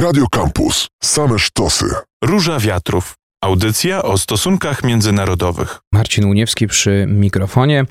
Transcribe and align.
Radio 0.00 0.26
Campus. 0.30 0.88
Same 1.02 1.38
sztosy. 1.38 1.86
Róża 2.24 2.58
Wiatrów. 2.58 3.14
Audycja 3.44 4.02
o 4.02 4.18
stosunkach 4.18 4.84
międzynarodowych. 4.84 5.78
Marcin 5.92 6.24
Uniewski 6.24 6.66
przy 6.66 7.06
mikrofonie. 7.08 7.84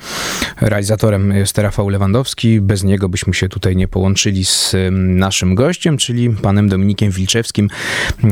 Realizatorem 0.62 1.32
jest 1.32 1.58
Rafał 1.58 1.90
Lewandowski. 1.90 2.62
Bez 2.62 2.84
niego 2.84 3.10
byśmy 3.10 3.34
się 3.34 3.50
tutaj 3.50 3.76
nie 3.76 3.88
połączyli 3.88 4.46
z 4.46 4.76
naszym 4.92 5.56
gościem, 5.56 5.98
czyli 5.98 6.30
panem 6.30 6.70
Dominikiem 6.70 7.12
Wilczewskim, 7.12 7.70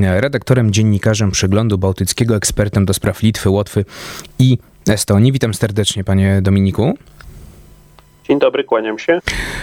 redaktorem, 0.02 0.72
dziennikarzem 0.72 1.32
Przeglądu 1.32 1.78
Bałtyckiego, 1.78 2.36
ekspertem 2.36 2.86
do 2.86 2.94
spraw 2.94 3.24
Litwy, 3.24 3.50
Łotwy 3.50 3.86
i 4.40 4.58
Estonii. 4.88 5.32
Witam 5.32 5.54
serdecznie, 5.54 6.04
panie 6.04 6.40
Dominiku. 6.42 6.98
Dzień 8.28 8.40
dobry, 8.40 8.64
kłaniam 8.64 9.00
się. 9.00 9.20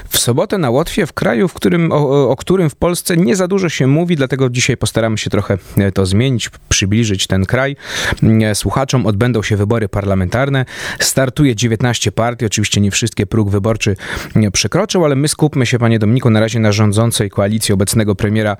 W 0.09 0.19
sobotę 0.19 0.59
na 0.59 0.71
Łotwie, 0.71 1.07
w 1.07 1.13
kraju, 1.13 1.49
w 1.49 1.55
którym, 1.55 1.93
o, 1.93 2.31
o, 2.31 2.37
którym 2.37 2.71
w 2.71 2.77
Polsce 2.77 3.17
nie 3.17 3.37
za 3.37 3.49
dużo 3.49 3.69
się 3.69 3.87
mówi, 3.87 4.17
dlatego 4.17 4.51
dzisiaj 4.51 4.77
postaramy 4.77 5.19
się 5.19 5.31
trochę 5.31 5.59
e, 5.79 5.93
to 5.93 6.07
zmienić, 6.07 6.50
przybliżyć 6.69 7.27
ten 7.27 7.46
kraj. 7.46 7.77
Mm, 8.22 8.55
słuchaczom 8.55 9.07
odbędą 9.07 9.43
się 9.43 9.57
wybory 9.57 9.89
parlamentarne. 9.89 10.64
Startuje 11.00 11.57
19 11.57 12.13
partii, 12.13 12.46
oczywiście 12.46 12.81
nie 12.81 12.91
wszystkie 12.91 13.27
próg 13.27 13.50
wyborczy 13.50 13.96
przekroczył, 14.53 15.05
ale 15.05 15.17
my 15.17 15.29
skupmy 15.29 15.67
się, 15.67 15.79
panie 15.79 15.99
Dominiku, 15.99 16.31
na 16.31 16.41
razie 16.41 16.61
na 16.61 16.72
rządzącej 16.72 17.31
koalicji 17.31 17.75
obecnego 17.75 18.14
premiera 18.14 18.57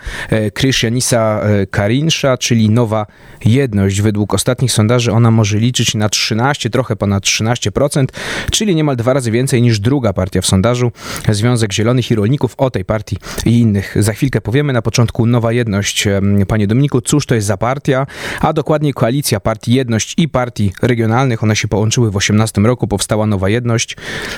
Krystianisa 0.55 1.41
e, 1.41 1.67
Karinsza, 1.67 2.39
czyli 2.39 2.71
Nowa 2.71 3.07
Jedność. 3.45 4.01
Według 4.01 4.35
ostatnich 4.35 4.73
sondaży 4.73 5.13
ona 5.13 5.31
może 5.31 5.59
liczyć 5.59 5.95
na 5.95 6.09
13, 6.09 6.71
trochę 6.71 6.97
ponad 6.97 7.25
13%, 7.25 8.05
czyli 8.51 8.75
niemal 8.75 8.97
dwa 8.97 9.13
razy 9.13 9.31
więcej 9.31 9.63
niż 9.63 9.81
druga 9.81 9.94
druga 9.95 10.13
partia 10.13 10.41
w 10.41 10.47
sondażu, 10.47 10.93
Związek 11.29 11.73
Zielonych 11.73 12.11
i 12.11 12.15
Rolników. 12.15 12.55
O 12.59 12.71
tej 12.71 12.85
partii 12.85 13.17
i 13.47 13.61
innych 13.61 13.97
za 13.99 14.13
chwilkę 14.13 14.41
powiemy. 14.41 14.73
Na 14.73 14.83
początku 14.83 15.27
Nowa 15.27 15.53
Jedność. 15.53 16.09
Panie 16.49 16.67
Dominiku, 16.67 17.01
cóż 17.01 17.27
to 17.27 17.35
jest 17.35 17.47
za 17.47 17.57
partia? 17.57 18.07
A 18.41 18.53
dokładnie 18.53 18.95
koalicja 18.95 19.41
partii 19.41 19.75
Jedność 19.75 20.15
i 20.17 20.29
partii 20.29 20.73
regionalnych. 20.83 21.43
One 21.43 21.57
się 21.57 21.69
połączyły 21.69 22.11
w 22.11 22.17
18 22.17 22.61
roku, 22.61 22.89
powstała 22.89 23.27
Nowa 23.27 23.49
Jedność. 23.49 23.97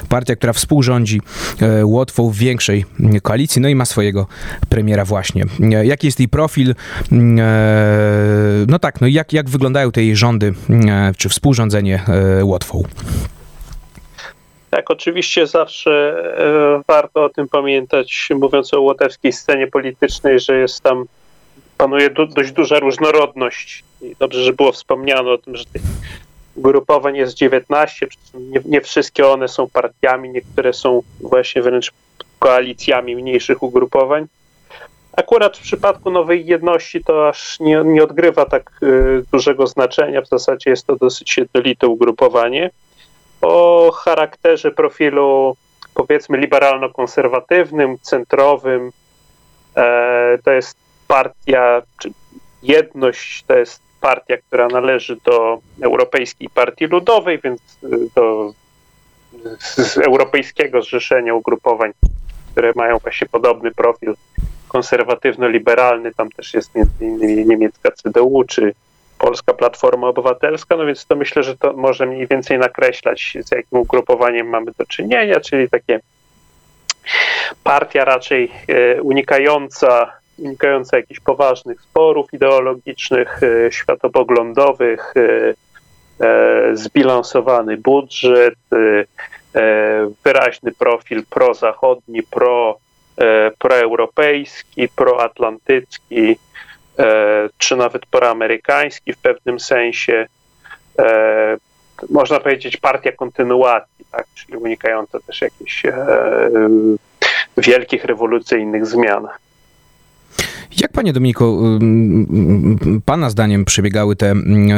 Partia, 0.09 0.37
która 0.37 0.53
współrządzi 0.53 1.21
e, 1.61 1.87
Łotwą 1.87 2.31
w 2.31 2.37
większej 2.37 2.85
koalicji, 3.23 3.63
no 3.63 3.69
i 3.69 3.75
ma 3.75 3.85
swojego 3.85 4.27
premiera 4.69 5.05
właśnie. 5.05 5.45
E, 5.61 5.87
jaki 5.87 6.07
jest 6.07 6.19
jej 6.19 6.29
profil? 6.29 6.71
E, 6.71 6.75
no 8.69 8.79
tak, 8.79 9.01
no 9.01 9.07
jak, 9.07 9.33
jak 9.33 9.51
wyglądają 9.51 9.93
te 9.93 10.03
jej 10.03 10.17
rządy, 10.17 10.55
czy 11.17 11.29
współrządzenie 11.29 12.03
Łotwą? 12.43 12.83
Tak, 14.77 14.91
oczywiście 14.91 15.47
zawsze 15.47 15.91
e, 16.39 16.83
warto 16.87 17.25
o 17.25 17.29
tym 17.29 17.49
pamiętać, 17.49 18.29
mówiąc 18.35 18.75
o 18.75 18.81
łotewskiej 18.81 19.33
scenie 19.33 19.67
politycznej, 19.67 20.41
że 20.41 20.59
jest 20.59 20.81
tam, 20.81 21.05
panuje 21.79 22.11
du 22.11 22.27
dość 22.27 22.53
duża 22.53 22.79
różnorodność. 22.79 23.85
I 24.03 24.17
dobrze, 24.19 24.43
że 24.43 24.53
było 24.53 24.73
wspomniane 24.73 25.31
o 25.31 25.39
tym, 25.39 25.57
że 25.57 25.65
tych 25.65 25.83
ugrupowań 26.55 27.17
jest 27.17 27.35
19, 27.35 28.07
nie, 28.35 28.61
nie 28.65 28.81
wszystkie 28.81 29.29
one 29.29 29.49
są 29.49 29.71
partiami, 29.71 30.31
niektóre 30.31 30.73
są 30.73 31.03
właśnie 31.21 31.63
wręcz 31.63 31.93
koalicjami 32.39 33.17
mniejszych 33.17 33.63
ugrupowań. 33.63 34.27
Akurat 35.13 35.59
w 35.59 35.63
przypadku 35.63 36.11
Nowej 36.11 36.47
Jedności 36.47 37.05
to 37.05 37.29
aż 37.29 37.61
nie, 37.61 37.83
nie 37.85 38.05
odgrywa 38.05 38.45
tak 38.45 38.71
y, 38.83 39.23
dużego 39.33 39.67
znaczenia, 39.67 40.23
w 40.23 40.29
zasadzie 40.29 40.71
jest 40.71 40.87
to 40.87 40.97
dosyć 40.97 41.37
jednolite 41.37 41.87
ugrupowanie 41.87 42.71
o 43.47 43.93
charakterze 43.93 44.71
profilu 44.71 45.57
powiedzmy 45.95 46.39
liberalno-konserwatywnym, 46.39 47.99
centrowym. 48.03 48.93
E, 49.77 50.39
to 50.45 50.51
jest 50.51 50.77
partia, 51.09 51.83
czy 51.99 52.11
jedność 52.63 53.45
to 53.45 53.57
jest 53.57 53.83
partia, 54.01 54.37
która 54.37 54.69
należy 54.69 55.17
do 55.25 55.59
Europejskiej 55.83 56.49
Partii 56.55 56.87
Ludowej, 56.87 57.41
więc 57.45 57.61
do 58.15 58.53
z 59.59 59.99
Europejskiego 59.99 60.83
Zrzeszenia 60.83 61.35
Ugrupowań, 61.35 61.93
które 62.53 62.73
mają 62.77 62.99
właśnie 62.99 63.27
podobny 63.27 63.71
profil 63.71 64.15
konserwatywno-liberalny. 64.69 66.15
Tam 66.15 66.31
też 66.31 66.55
jest 66.55 66.75
między 66.75 67.05
innymi 67.05 67.47
niemiecka 67.47 67.91
CDU 67.91 68.45
czy 68.49 68.75
Polska 69.19 69.55
Platforma 69.55 70.09
Obywatelska, 70.09 70.77
no 70.77 70.87
więc 70.87 71.07
to 71.07 71.17
myślę, 71.17 71.43
że 71.43 71.57
to 71.57 71.73
może 71.73 72.07
mniej 72.07 72.27
więcej 72.27 72.59
nakreślać, 72.59 73.37
z 73.45 73.51
jakim 73.51 73.79
ugrupowaniem 73.79 74.49
mamy 74.49 74.73
do 74.79 74.87
czynienia, 74.87 75.41
czyli 75.41 75.71
takie 75.71 76.01
partia 77.65 78.05
raczej 78.05 78.53
e, 78.69 79.03
unikająca, 79.03 80.13
unikająca 80.39 80.97
jakichś 80.97 81.21
poważnych 81.21 81.81
sporów 81.81 82.35
ideologicznych, 82.35 83.41
e, 83.43 83.73
światopoglądowych, 83.73 85.15
e, 85.17 85.55
zbilansowany 86.73 87.77
budżet, 87.77 88.55
wyraźny 90.25 90.73
profil 90.73 91.25
prozachodni, 91.31 92.23
pro, 92.23 92.79
proeuropejski, 93.59 94.89
proatlantycki, 94.89 96.37
czy 97.59 97.77
nawet 97.77 98.07
proamerykański 98.07 99.13
w 99.13 99.19
pewnym 99.19 99.61
sensie. 99.61 100.27
E, 100.99 101.57
można 102.11 102.41
powiedzieć 102.41 102.77
partia 102.77 103.13
kontynuacji, 103.13 104.05
tak? 104.13 104.27
czyli 104.35 104.59
unikająca 104.59 105.21
też 105.21 105.41
jakichś 105.41 105.87
e, 105.87 105.95
wielkich 107.57 108.05
rewolucyjnych 108.05 108.87
zmian. 108.87 109.29
Jak 110.81 110.93
panie 110.93 111.13
Dominiku, 111.13 111.63
pana 113.05 113.31
zdaniem 113.31 113.65
przebiegały 113.65 114.17
te, 114.17 114.35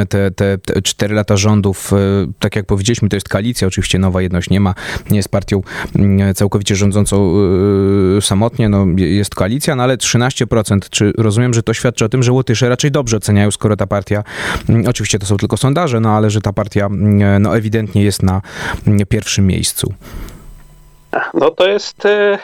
te, 0.09 0.31
te, 0.31 0.57
te 0.57 0.81
cztery 0.81 1.15
lata 1.15 1.37
rządów? 1.37 1.91
Tak 2.39 2.55
jak 2.55 2.65
powiedzieliśmy, 2.65 3.09
to 3.09 3.15
jest 3.15 3.29
koalicja, 3.29 3.67
oczywiście 3.67 3.99
nowa 3.99 4.21
jedność 4.21 4.49
nie 4.49 4.59
ma, 4.59 4.73
nie 5.09 5.17
jest 5.17 5.29
partią 5.29 5.61
całkowicie 6.35 6.75
rządzącą 6.75 7.33
samotnie, 8.21 8.69
no 8.69 8.85
jest 8.97 9.35
koalicja, 9.35 9.75
no 9.75 9.83
ale 9.83 9.97
13%. 9.97 10.79
Czy 10.89 11.13
rozumiem, 11.17 11.53
że 11.53 11.63
to 11.63 11.73
świadczy 11.73 12.05
o 12.05 12.09
tym, 12.09 12.23
że 12.23 12.31
Łotysze 12.31 12.69
raczej 12.69 12.91
dobrze 12.91 13.17
oceniają, 13.17 13.51
skoro 13.51 13.75
ta 13.75 13.87
partia, 13.87 14.23
oczywiście 14.87 15.19
to 15.19 15.25
są 15.25 15.37
tylko 15.37 15.57
sondaże, 15.57 15.99
no 15.99 16.11
ale 16.11 16.29
że 16.29 16.41
ta 16.41 16.53
partia 16.53 16.89
no 17.39 17.57
ewidentnie 17.57 18.03
jest 18.03 18.23
na 18.23 18.41
pierwszym 19.09 19.47
miejscu? 19.47 19.93
No 21.33 21.51
to 21.51 21.67
jest... 21.67 22.05
E, 22.05 22.39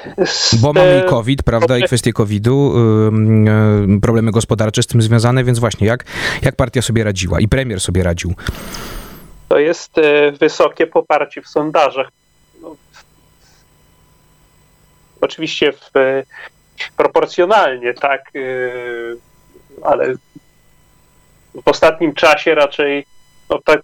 Bo 0.61 0.73
mamy 0.73 1.03
i 1.05 1.09
COVID, 1.09 1.43
prawda, 1.43 1.77
i 1.77 1.83
kwestie 1.83 2.13
COVID-u, 2.13 2.73
e, 2.77 3.99
problemy 4.01 4.31
gospodarcze 4.31 4.83
z 4.83 4.87
tym 4.87 5.01
związane, 5.01 5.43
więc 5.43 5.59
właśnie 5.59 5.87
jak, 5.87 6.05
jak 6.41 6.55
partia 6.55 6.81
sobie 6.81 7.03
radziła 7.03 7.39
i 7.39 7.47
premier 7.47 7.81
sobie 7.81 8.03
radził? 8.03 8.33
To 9.49 9.59
jest 9.59 9.97
e, 9.97 10.31
wysokie 10.31 10.87
poparcie 10.87 11.41
w 11.41 11.47
sondażach. 11.47 12.07
No, 12.61 12.75
oczywiście 15.21 15.71
w, 15.71 15.91
proporcjonalnie, 16.97 17.93
tak, 17.93 18.31
ale 19.83 20.13
w 21.63 21.67
ostatnim 21.67 22.13
czasie 22.13 22.55
raczej 22.55 23.05
no, 23.49 23.59
tak, 23.65 23.81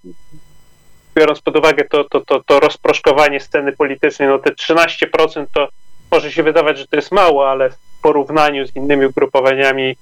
biorąc 1.16 1.42
pod 1.42 1.58
uwagę 1.58 1.84
to, 1.84 2.04
to, 2.04 2.22
to, 2.22 2.44
to 2.44 2.60
rozproszkowanie 2.60 3.40
sceny 3.40 3.72
politycznej, 3.72 4.30
no 4.30 4.40
te 4.40 4.52
13% 4.52 5.46
to 5.54 5.68
może 6.12 6.32
się 6.32 6.44
wydawać, 6.44 6.78
że 6.78 6.88
to 6.88 6.96
jest 6.96 7.12
mało, 7.12 7.50
ale 7.50 7.70
w 7.70 7.78
porównaniu 8.02 8.68
z 8.68 8.76
innymi 8.76 9.06
ugrupowaniami 9.06 9.96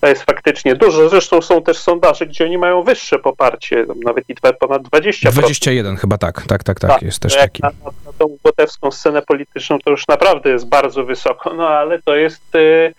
to 0.00 0.06
jest 0.06 0.22
faktycznie 0.22 0.74
dużo. 0.74 1.08
Zresztą 1.08 1.42
są 1.42 1.62
też 1.62 1.78
sondaże, 1.78 2.26
gdzie 2.26 2.44
oni 2.44 2.58
mają 2.58 2.82
wyższe 2.82 3.18
poparcie, 3.18 3.84
nawet 4.04 4.24
i 4.28 4.34
ponad 4.60 4.82
20%. 4.82 5.30
21 5.30 5.96
chyba 5.96 6.18
tak, 6.18 6.42
tak, 6.46 6.64
tak, 6.64 6.80
tak, 6.80 6.90
tak 6.90 7.02
jest 7.02 7.20
też 7.20 7.36
taki. 7.36 7.62
Na, 7.62 7.70
na 8.06 8.12
tą 8.18 8.36
gotewską 8.44 8.90
scenę 8.90 9.22
polityczną 9.22 9.78
to 9.78 9.90
już 9.90 10.08
naprawdę 10.08 10.50
jest 10.50 10.68
bardzo 10.68 11.04
wysoko, 11.04 11.54
no 11.54 11.68
ale 11.68 12.02
to 12.02 12.16
jest 12.16 12.54
y, 12.54 12.94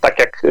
tak 0.00 0.18
jak 0.18 0.44
y, 0.44 0.48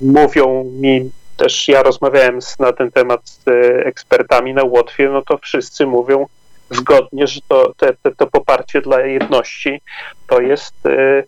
mówią 0.00 0.64
mi 0.80 1.10
też 1.36 1.68
ja 1.68 1.82
rozmawiałem 1.82 2.42
z, 2.42 2.58
na 2.58 2.72
ten 2.72 2.92
temat 2.92 3.20
z 3.28 3.48
e, 3.48 3.86
ekspertami 3.86 4.54
na 4.54 4.64
Łotwie, 4.64 5.08
no 5.08 5.22
to 5.22 5.38
wszyscy 5.38 5.86
mówią 5.86 6.26
zgodnie, 6.70 7.26
że 7.26 7.40
to, 7.48 7.72
te, 7.76 7.94
te, 8.02 8.14
to 8.14 8.26
poparcie 8.26 8.80
dla 8.80 9.00
jedności 9.00 9.80
to 10.26 10.40
jest 10.40 10.86
e, 10.86 11.22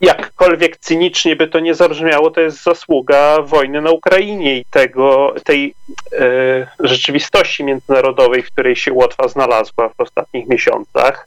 jakkolwiek 0.00 0.76
cynicznie 0.76 1.36
by 1.36 1.48
to 1.48 1.60
nie 1.60 1.74
zabrzmiało, 1.74 2.30
to 2.30 2.40
jest 2.40 2.62
zasługa 2.62 3.42
wojny 3.42 3.80
na 3.80 3.90
Ukrainie 3.90 4.58
i 4.58 4.64
tego, 4.64 5.34
tej 5.44 5.74
e, 6.12 6.66
rzeczywistości 6.80 7.64
międzynarodowej, 7.64 8.42
w 8.42 8.50
której 8.50 8.76
się 8.76 8.92
Łotwa 8.92 9.28
znalazła 9.28 9.88
w 9.88 10.00
ostatnich 10.00 10.48
miesiącach. 10.48 11.26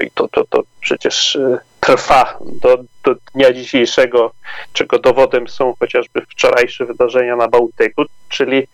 I 0.00 0.10
to, 0.14 0.28
to, 0.28 0.44
to 0.44 0.62
przecież 0.80 1.38
trwa 1.86 2.38
do, 2.62 2.78
do 3.04 3.14
dnia 3.34 3.52
dzisiejszego, 3.52 4.32
czego 4.72 4.98
dowodem 4.98 5.48
są 5.48 5.74
chociażby 5.80 6.20
wczorajsze 6.20 6.84
wydarzenia 6.84 7.36
na 7.36 7.48
Bałtyku, 7.48 8.04
czyli 8.28 8.66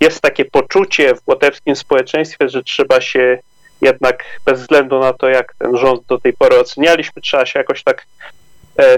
jest 0.00 0.20
takie 0.20 0.44
poczucie 0.44 1.14
w 1.14 1.20
łotewskim 1.26 1.76
społeczeństwie, 1.76 2.48
że 2.48 2.62
trzeba 2.62 3.00
się 3.00 3.38
jednak 3.80 4.24
bez 4.44 4.60
względu 4.60 4.98
na 4.98 5.12
to, 5.12 5.28
jak 5.28 5.54
ten 5.58 5.76
rząd 5.76 6.06
do 6.06 6.18
tej 6.18 6.32
pory 6.32 6.58
ocenialiśmy, 6.58 7.22
trzeba 7.22 7.46
się 7.46 7.58
jakoś 7.58 7.82
tak 7.82 8.06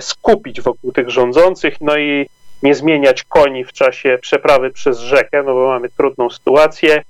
skupić 0.00 0.60
wokół 0.60 0.92
tych 0.92 1.10
rządzących, 1.10 1.74
no 1.80 1.98
i 1.98 2.26
nie 2.62 2.74
zmieniać 2.74 3.24
koni 3.24 3.64
w 3.64 3.72
czasie 3.72 4.18
przeprawy 4.20 4.70
przez 4.70 4.98
rzekę, 4.98 5.42
no 5.42 5.54
bo 5.54 5.68
mamy 5.68 5.88
trudną 5.88 6.30
sytuację. 6.30 7.02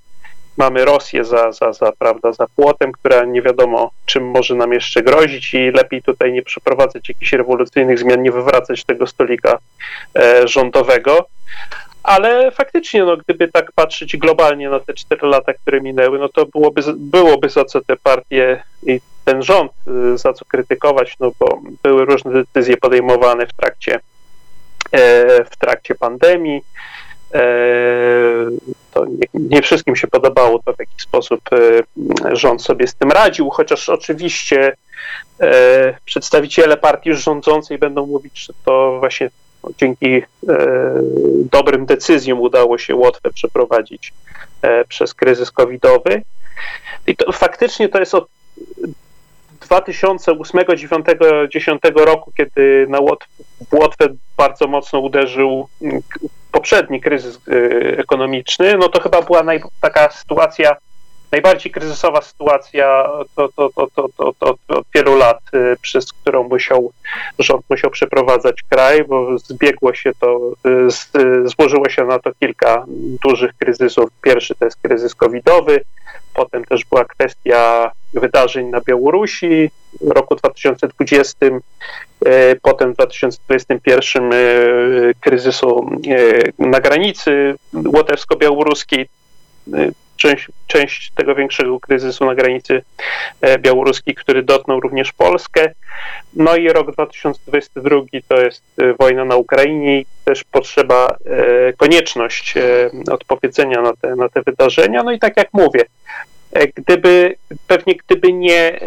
Mamy 0.59 0.85
Rosję 0.85 1.25
za, 1.25 1.53
za, 1.53 1.73
za, 1.73 1.93
prawda, 1.93 2.33
za 2.33 2.47
płotem, 2.57 2.93
która 2.93 3.25
nie 3.25 3.43
wiadomo, 3.43 3.91
czym 4.07 4.31
może 4.31 4.55
nam 4.55 4.73
jeszcze 4.73 5.03
grozić, 5.03 5.55
i 5.55 5.71
lepiej 5.71 6.03
tutaj 6.03 6.33
nie 6.33 6.43
przeprowadzać 6.43 7.09
jakichś 7.09 7.33
rewolucyjnych 7.33 7.99
zmian, 7.99 8.23
nie 8.23 8.33
wywracać 8.33 8.85
tego 8.85 9.07
stolika 9.07 9.59
e, 10.19 10.49
rządowego. 10.49 11.27
Ale 12.03 12.51
faktycznie, 12.51 13.05
no, 13.05 13.17
gdyby 13.17 13.49
tak 13.49 13.73
patrzeć 13.73 14.17
globalnie 14.17 14.71
na 14.71 14.81
te 14.81 14.95
cztery 14.95 15.29
lata, 15.29 15.55
które 15.55 15.81
minęły, 15.81 16.19
no 16.19 16.29
to 16.29 16.47
byłoby, 16.47 16.83
byłoby 16.97 17.49
za 17.49 17.65
co 17.65 17.81
te 17.81 17.97
partie 17.97 18.63
i 18.83 19.01
ten 19.25 19.43
rząd 19.43 19.73
y, 20.15 20.19
za 20.19 20.33
co 20.33 20.45
krytykować, 20.45 21.17
no 21.21 21.33
bo 21.41 21.61
były 21.83 22.05
różne 22.05 22.33
decyzje 22.33 22.77
podejmowane 22.77 23.47
w 23.47 23.53
trakcie, 23.53 24.01
e, 24.93 25.45
w 25.45 25.57
trakcie 25.57 25.95
pandemii. 25.95 26.63
E, 27.35 27.41
to 28.95 29.07
nie, 29.35 29.63
wszystkim 29.63 29.97
się 29.97 30.07
podobało 30.07 30.59
to, 30.65 30.73
w 30.73 30.79
jaki 30.79 31.01
sposób 31.01 31.41
e, 31.53 32.37
rząd 32.37 32.63
sobie 32.63 32.87
z 32.87 32.95
tym 32.95 33.13
radził, 33.13 33.51
chociaż 33.51 33.89
oczywiście 33.89 34.77
przedstawiciele 36.05 36.77
partii 36.77 37.15
rządzącej 37.15 37.79
będą 37.79 38.07
mówić, 38.07 38.39
że 38.47 38.53
to 38.65 38.97
właśnie 38.99 39.31
dzięki 39.79 40.07
e, 40.07 40.23
dobrym 41.53 41.87
decyzjom 41.87 42.41
udało 42.41 42.79
się 42.79 42.95
Łotwę 42.95 43.31
przeprowadzić 43.31 44.13
e, 44.63 44.85
przez 44.85 45.15
kryzys 45.15 45.51
covidowy. 45.51 46.23
I 47.07 47.17
to 47.17 47.33
faktycznie 47.33 47.89
to 47.89 48.01
jest 48.01 48.15
od 48.15 48.29
2008, 49.61 50.65
2009, 50.65 51.05
2010 51.07 51.83
roku, 51.95 52.33
kiedy 52.37 52.87
na 52.89 53.01
Łotwę, 53.01 53.29
w 53.71 53.75
Łotwę 53.75 54.09
bardzo 54.37 54.67
mocno 54.67 54.99
uderzył 54.99 55.69
poprzedni 56.53 57.01
kryzys 57.01 57.41
e, 57.49 57.99
ekonomiczny, 57.99 58.79
no 58.79 58.89
to 58.89 59.01
chyba 59.01 59.23
była 59.23 59.43
naj, 59.43 59.61
taka 59.81 60.11
sytuacja 60.11 60.77
najbardziej 61.33 61.73
kryzysowa 61.73 62.23
sytuacja 62.23 63.09
to, 63.37 63.49
to, 63.57 63.71
to, 63.75 63.87
to, 63.95 64.09
to, 64.17 64.33
to, 64.39 64.55
od 64.69 64.87
wielu 64.95 65.17
lat, 65.17 65.41
y, 65.55 65.77
przez 65.83 66.13
którą 66.13 66.49
musiał 66.49 66.93
rząd 67.39 67.65
musiał 67.71 67.91
przeprowadzać 67.91 68.63
kraj, 68.63 69.05
bo 69.05 69.39
zbiegło 69.39 69.95
się 69.95 70.13
to, 70.21 70.53
y, 70.67 70.91
z, 70.91 71.15
y, 71.17 71.49
złożyło 71.49 71.89
się 71.89 72.05
na 72.05 72.19
to 72.19 72.31
kilka 72.41 72.85
dużych 73.25 73.57
kryzysów. 73.59 74.11
Pierwszy 74.23 74.55
to 74.55 74.65
jest 74.65 74.79
kryzys 74.83 75.15
covidowy, 75.15 75.81
potem 76.35 76.65
też 76.65 76.85
była 76.85 77.05
kwestia 77.05 77.91
wydarzeń 78.15 78.67
na 78.67 78.81
Białorusi 78.81 79.71
w 80.01 80.11
roku 80.11 80.35
2020, 80.35 81.47
potem 82.63 82.93
w 82.93 82.95
2021 82.95 84.31
kryzysu 85.21 85.91
na 86.59 86.81
granicy 86.81 87.55
łotewsko-białoruskiej 87.75 89.07
część, 90.19 90.49
część 90.67 91.13
tego 91.15 91.35
większego 91.35 91.81
kryzysu 91.81 92.27
na 92.27 92.35
granicy 92.35 92.83
e, 93.41 93.59
białoruskiej, 93.59 94.15
który 94.15 94.43
dotknął 94.43 94.81
również 94.81 95.13
Polskę. 95.13 95.71
No 96.37 96.57
i 96.57 96.69
rok 96.69 96.93
2022 96.93 98.01
to 98.29 98.41
jest 98.41 98.63
e, 98.79 98.95
wojna 98.95 99.25
na 99.25 99.37
Ukrainie 99.37 100.01
i 100.01 100.07
też 100.25 100.45
potrzeba, 100.45 101.17
e, 101.27 101.73
konieczność 101.73 102.55
odpowiedzenia 103.11 103.83
na 103.83 103.93
te, 103.93 104.17
na 104.17 104.29
te 104.29 104.43
wydarzenia. 104.43 105.03
No 105.03 105.13
i 105.13 105.19
tak 105.19 105.37
jak 105.37 105.49
mówię, 105.53 105.85
Gdyby, 106.75 107.37
pewnie 107.67 107.95
gdyby 107.95 108.33
nie, 108.33 108.81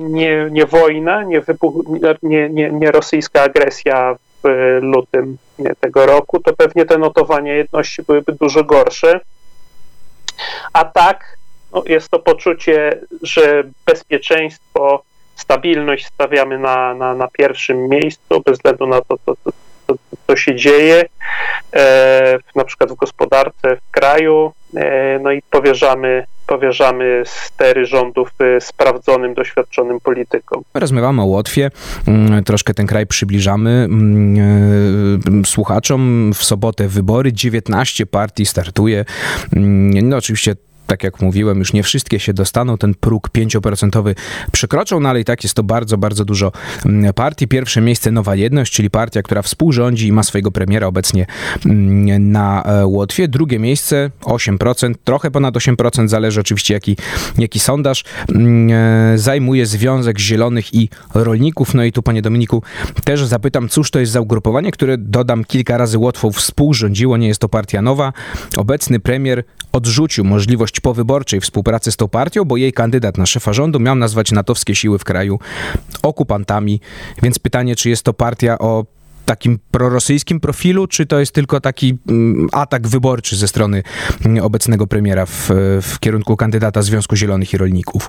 nie, 0.00 0.48
nie 0.50 0.66
wojna, 0.66 1.22
nie, 1.22 1.40
wybuch, 1.40 1.74
nie, 2.22 2.48
nie, 2.50 2.70
nie 2.70 2.90
rosyjska 2.90 3.42
agresja 3.42 4.16
w 4.44 4.78
lutym 4.82 5.36
tego 5.80 6.06
roku, 6.06 6.40
to 6.40 6.52
pewnie 6.52 6.86
te 6.86 6.98
notowania 6.98 7.54
jedności 7.54 8.02
byłyby 8.02 8.32
dużo 8.32 8.64
gorsze. 8.64 9.20
A 10.72 10.84
tak 10.84 11.36
no, 11.72 11.82
jest 11.86 12.08
to 12.08 12.18
poczucie, 12.18 13.00
że 13.22 13.64
bezpieczeństwo, 13.86 15.02
stabilność 15.36 16.06
stawiamy 16.06 16.58
na, 16.58 16.94
na, 16.94 17.14
na 17.14 17.28
pierwszym 17.28 17.88
miejscu, 17.88 18.40
bez 18.44 18.56
względu 18.56 18.86
na 18.86 19.00
to, 19.00 19.16
co, 19.26 19.34
co, 19.86 19.94
co 20.26 20.36
się 20.36 20.56
dzieje, 20.56 21.04
e, 21.72 22.38
na 22.54 22.64
przykład 22.64 22.92
w 22.92 22.94
gospodarce, 22.94 23.76
w 23.76 23.90
kraju, 23.90 24.52
e, 24.76 25.18
no 25.18 25.32
i 25.32 25.42
powierzamy 25.50 26.24
powierzamy 26.46 27.22
stery 27.26 27.86
rządów 27.86 28.30
e, 28.40 28.60
sprawdzonym, 28.60 29.34
doświadczonym 29.34 30.00
politykom. 30.00 30.62
Rozmawiamy 30.74 31.22
o 31.22 31.24
Łotwie, 31.24 31.70
mm, 32.08 32.44
troszkę 32.44 32.74
ten 32.74 32.86
kraj 32.86 33.06
przybliżamy 33.06 33.70
mm, 33.70 34.36
e, 35.42 35.46
słuchaczom. 35.46 36.32
W 36.34 36.44
sobotę 36.44 36.88
wybory, 36.88 37.32
19 37.32 38.06
partii 38.06 38.46
startuje. 38.46 39.04
Mm, 39.56 40.08
no 40.08 40.16
oczywiście 40.16 40.54
tak 40.86 41.02
jak 41.02 41.22
mówiłem, 41.22 41.58
już 41.58 41.72
nie 41.72 41.82
wszystkie 41.82 42.20
się 42.20 42.32
dostaną, 42.32 42.78
ten 42.78 42.94
próg 42.94 43.28
5% 43.28 44.14
przekroczą, 44.52 45.00
no 45.00 45.08
ale 45.08 45.20
i 45.20 45.24
tak 45.24 45.44
jest 45.44 45.54
to 45.54 45.62
bardzo, 45.62 45.98
bardzo 45.98 46.24
dużo 46.24 46.52
mm, 46.86 47.12
partii. 47.12 47.48
Pierwsze 47.48 47.80
miejsce 47.80 48.10
Nowa 48.10 48.34
Jedność, 48.34 48.72
czyli 48.72 48.90
partia, 48.90 49.22
która 49.22 49.42
współrządzi 49.42 50.06
i 50.06 50.12
ma 50.12 50.22
swojego 50.22 50.50
premiera 50.50 50.86
obecnie 50.86 51.26
mm, 51.66 52.32
na 52.32 52.62
e, 52.62 52.86
Łotwie. 52.86 53.28
Drugie 53.28 53.58
miejsce 53.58 54.10
8%, 54.20 54.94
trochę 55.04 55.30
ponad 55.30 55.54
8%, 55.54 56.08
zależy 56.08 56.40
oczywiście 56.40 56.74
jaki, 56.74 56.96
jaki 57.38 57.58
sondaż, 57.58 58.04
mm, 58.28 58.70
e, 59.14 59.18
zajmuje 59.18 59.66
Związek 59.66 60.18
Zielonych 60.18 60.74
i 60.74 60.88
Rolników. 61.14 61.74
No 61.74 61.84
i 61.84 61.92
tu, 61.92 62.02
panie 62.02 62.22
Dominiku, 62.22 62.62
też 63.04 63.24
zapytam, 63.24 63.68
cóż 63.68 63.90
to 63.90 64.00
jest 64.00 64.12
za 64.12 64.20
ugrupowanie, 64.20 64.72
które, 64.72 64.98
dodam, 64.98 65.44
kilka 65.44 65.78
razy 65.78 65.98
Łotwą 65.98 66.32
współrządziło, 66.32 67.16
nie 67.16 67.28
jest 67.28 67.40
to 67.40 67.48
partia 67.48 67.82
nowa. 67.82 68.12
Obecny 68.56 69.00
premier 69.00 69.44
odrzucił 69.72 70.24
możliwość 70.24 70.73
powyborczej 70.80 71.40
współpracy 71.40 71.92
z 71.92 71.96
tą 71.96 72.08
partią, 72.08 72.44
bo 72.44 72.56
jej 72.56 72.72
kandydat 72.72 73.18
na 73.18 73.26
szefa 73.26 73.52
rządu 73.52 73.80
miał 73.80 73.94
nazwać 73.94 74.32
natowskie 74.32 74.74
siły 74.74 74.98
w 74.98 75.04
kraju 75.04 75.38
okupantami. 76.02 76.80
Więc 77.22 77.38
pytanie, 77.38 77.76
czy 77.76 77.90
jest 77.90 78.02
to 78.02 78.12
partia 78.12 78.58
o 78.58 78.84
takim 79.24 79.58
prorosyjskim 79.70 80.40
profilu, 80.40 80.86
czy 80.86 81.06
to 81.06 81.20
jest 81.20 81.34
tylko 81.34 81.60
taki 81.60 81.96
mm, 82.08 82.48
atak 82.52 82.88
wyborczy 82.88 83.36
ze 83.36 83.48
strony 83.48 83.82
mm, 84.26 84.44
obecnego 84.44 84.86
premiera 84.86 85.26
w, 85.26 85.50
w 85.82 86.00
kierunku 86.00 86.36
kandydata 86.36 86.82
Związku 86.82 87.16
Zielonych 87.16 87.54
i 87.54 87.56
Rolników? 87.56 88.08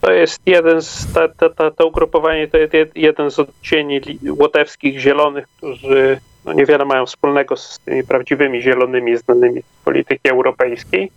To 0.00 0.12
jest 0.12 0.40
jeden 0.46 0.82
z, 0.82 1.12
ta, 1.12 1.28
ta, 1.28 1.48
ta, 1.50 1.70
to 1.70 1.86
ugrupowanie 1.86 2.48
to 2.48 2.58
jest 2.58 2.72
jeden 2.94 3.30
z 3.30 3.38
odcieni 3.38 4.00
łotewskich 4.38 5.00
zielonych, 5.00 5.46
którzy 5.56 6.20
no 6.44 6.52
niewiele 6.52 6.84
mają 6.84 7.06
wspólnego 7.06 7.56
z 7.56 7.78
tymi 7.78 8.04
prawdziwymi 8.04 8.62
zielonymi 8.62 9.16
znanymi 9.16 9.62
z 9.62 9.84
polityki 9.84 10.28
europejskiej. 10.28 11.10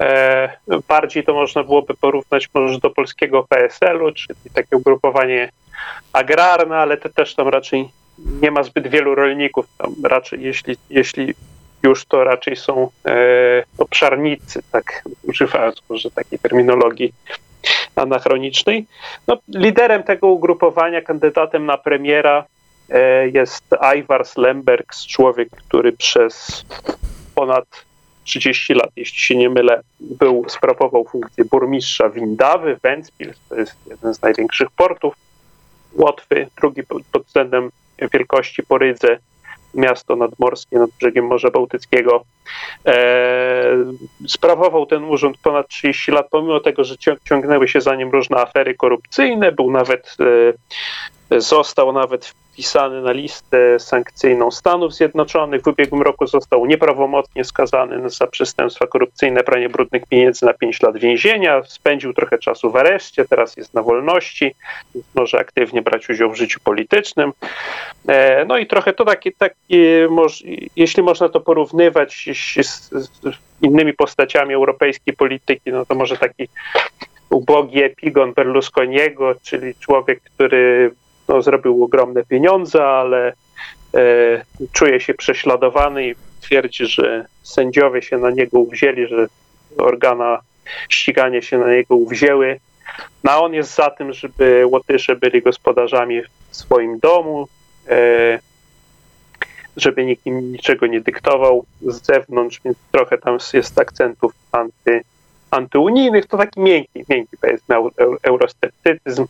E, 0.00 0.52
bardziej 0.88 1.24
to 1.24 1.34
można 1.34 1.62
byłoby 1.62 1.94
porównać 1.94 2.48
może 2.54 2.78
do 2.78 2.90
polskiego 2.90 3.46
PSL-u, 3.48 4.12
czyli 4.12 4.38
takie 4.54 4.76
ugrupowanie 4.76 5.50
agrarne, 6.12 6.76
ale 6.76 6.96
to 6.96 7.08
też 7.08 7.34
tam 7.34 7.48
raczej 7.48 7.88
nie 8.42 8.50
ma 8.50 8.62
zbyt 8.62 8.88
wielu 8.88 9.14
rolników. 9.14 9.66
Tam 9.78 9.94
raczej, 10.04 10.42
jeśli, 10.42 10.76
jeśli 10.90 11.34
już 11.82 12.04
to 12.04 12.24
raczej 12.24 12.56
są 12.56 12.90
e, 13.06 13.64
obszarnicy, 13.78 14.62
tak 14.72 15.04
używając 15.22 15.82
może 15.88 16.10
takiej 16.10 16.38
terminologii 16.38 17.12
anachronicznej. 17.96 18.86
No, 19.26 19.38
liderem 19.48 20.02
tego 20.02 20.26
ugrupowania, 20.26 21.02
kandydatem 21.02 21.66
na 21.66 21.78
premiera 21.78 22.44
E, 22.92 23.28
jest 23.28 23.64
Ivar 23.96 24.24
Lembergs, 24.36 25.06
człowiek, 25.06 25.48
który 25.50 25.92
przez 25.92 26.64
ponad 27.34 27.64
30 28.24 28.74
lat, 28.74 28.90
jeśli 28.96 29.18
się 29.18 29.36
nie 29.36 29.50
mylę, 29.50 29.80
był, 30.00 30.44
sprawował 30.48 31.04
funkcję 31.04 31.44
burmistrza 31.44 32.10
Windawy, 32.10 32.78
Ventspils, 32.82 33.40
to 33.48 33.54
jest 33.54 33.76
jeden 33.86 34.14
z 34.14 34.22
największych 34.22 34.70
portów 34.70 35.14
Łotwy, 35.94 36.48
drugi 36.60 36.82
pod 37.12 37.22
względem 37.26 37.70
wielkości 38.12 38.62
po 38.62 38.78
Rydze, 38.78 39.18
miasto 39.74 40.16
nadmorskie 40.16 40.78
nad 40.78 40.90
brzegiem 40.90 41.26
Morza 41.26 41.50
Bałtyckiego. 41.50 42.24
E, 42.86 43.76
sprawował 44.26 44.86
ten 44.86 45.04
urząd 45.04 45.38
ponad 45.38 45.68
30 45.68 46.12
lat, 46.12 46.26
pomimo 46.30 46.60
tego, 46.60 46.84
że 46.84 46.94
ciągnęły 47.24 47.68
się 47.68 47.80
za 47.80 47.94
nim 47.94 48.10
różne 48.10 48.36
afery 48.36 48.74
korupcyjne, 48.74 49.52
był 49.52 49.70
nawet, 49.70 50.16
e, 50.20 50.24
został 51.40 51.92
nawet 51.92 52.26
wpisany 52.52 53.02
na 53.02 53.12
listę 53.12 53.80
sankcyjną 53.80 54.50
Stanów 54.50 54.94
Zjednoczonych. 54.94 55.62
W 55.62 55.66
ubiegłym 55.66 56.02
roku 56.02 56.26
został 56.26 56.66
nieprawomocnie 56.66 57.44
skazany 57.44 58.10
za 58.10 58.26
przestępstwa 58.26 58.86
korupcyjne, 58.86 59.44
pranie 59.44 59.68
brudnych 59.68 60.06
pieniędzy 60.06 60.46
na 60.46 60.54
5 60.54 60.82
lat 60.82 60.98
więzienia. 60.98 61.62
Spędził 61.64 62.12
trochę 62.12 62.38
czasu 62.38 62.70
w 62.70 62.76
areszcie, 62.76 63.24
teraz 63.24 63.56
jest 63.56 63.74
na 63.74 63.82
wolności, 63.82 64.54
może 65.14 65.38
aktywnie 65.38 65.82
brać 65.82 66.08
udział 66.08 66.30
w 66.30 66.36
życiu 66.36 66.60
politycznym. 66.64 67.32
E, 68.08 68.44
no 68.44 68.58
i 68.58 68.66
trochę 68.66 68.92
to 68.92 69.04
takie, 69.04 69.32
takie 69.32 70.08
jeśli 70.76 71.02
można 71.02 71.28
to 71.28 71.40
porównywać 71.40 72.28
z 72.62 73.38
innymi 73.62 73.92
postaciami 73.92 74.54
europejskiej 74.54 75.14
polityki, 75.14 75.72
no 75.72 75.86
to 75.86 75.94
może 75.94 76.16
taki 76.16 76.48
ubogi 77.30 77.82
epigon 77.82 78.32
Berlusconiego, 78.32 79.34
czyli 79.42 79.74
człowiek, 79.74 80.20
który 80.20 80.92
no, 81.32 81.42
zrobił 81.42 81.84
ogromne 81.84 82.24
pieniądze, 82.24 82.84
ale 82.84 83.32
czuje 84.72 85.00
się 85.00 85.14
prześladowany 85.14 86.08
i 86.08 86.14
twierdzi, 86.40 86.86
że 86.86 87.26
sędziowie 87.42 88.02
się 88.02 88.18
na 88.18 88.30
niego 88.30 88.58
uwzięli, 88.58 89.06
że 89.06 89.26
organa 89.78 90.38
ścigania 90.88 91.42
się 91.42 91.58
na 91.58 91.70
niego 91.70 91.96
uwzięły. 91.96 92.60
No 93.24 93.32
a 93.32 93.38
on 93.38 93.54
jest 93.54 93.74
za 93.74 93.90
tym, 93.90 94.12
żeby 94.12 94.66
Łotysze 94.66 95.16
byli 95.16 95.42
gospodarzami 95.42 96.22
w 96.50 96.56
swoim 96.56 96.98
domu, 96.98 97.48
żeby 99.76 100.04
nikt 100.04 100.26
im 100.26 100.52
niczego 100.52 100.86
nie 100.86 101.00
dyktował 101.00 101.64
z 101.80 102.06
zewnątrz, 102.06 102.60
więc 102.64 102.78
trochę 102.92 103.18
tam 103.18 103.38
jest 103.52 103.78
akcentów 103.78 104.32
anty, 104.52 105.02
antyunijnych, 105.52 106.26
to 106.26 106.36
taki 106.36 106.60
miękki, 106.60 107.04
miękki 107.08 107.36
powiedzmy 107.40 107.76
eurosceptycyzm, 108.22 109.26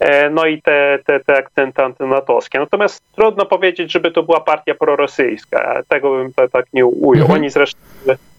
e, 0.00 0.30
no 0.30 0.46
i 0.46 0.62
te, 0.62 0.98
te, 1.06 1.20
te 1.20 1.36
akcenty 1.36 1.82
antynatowskie. 1.82 2.58
Natomiast 2.58 3.02
trudno 3.16 3.46
powiedzieć, 3.46 3.92
żeby 3.92 4.10
to 4.10 4.22
była 4.22 4.40
partia 4.40 4.74
prorosyjska, 4.74 5.82
tego 5.88 6.10
bym 6.10 6.32
to 6.32 6.48
tak 6.48 6.66
nie 6.72 6.86
ujął. 6.86 7.22
Mhm. 7.22 7.40
Oni 7.40 7.50
zresztą, 7.50 7.80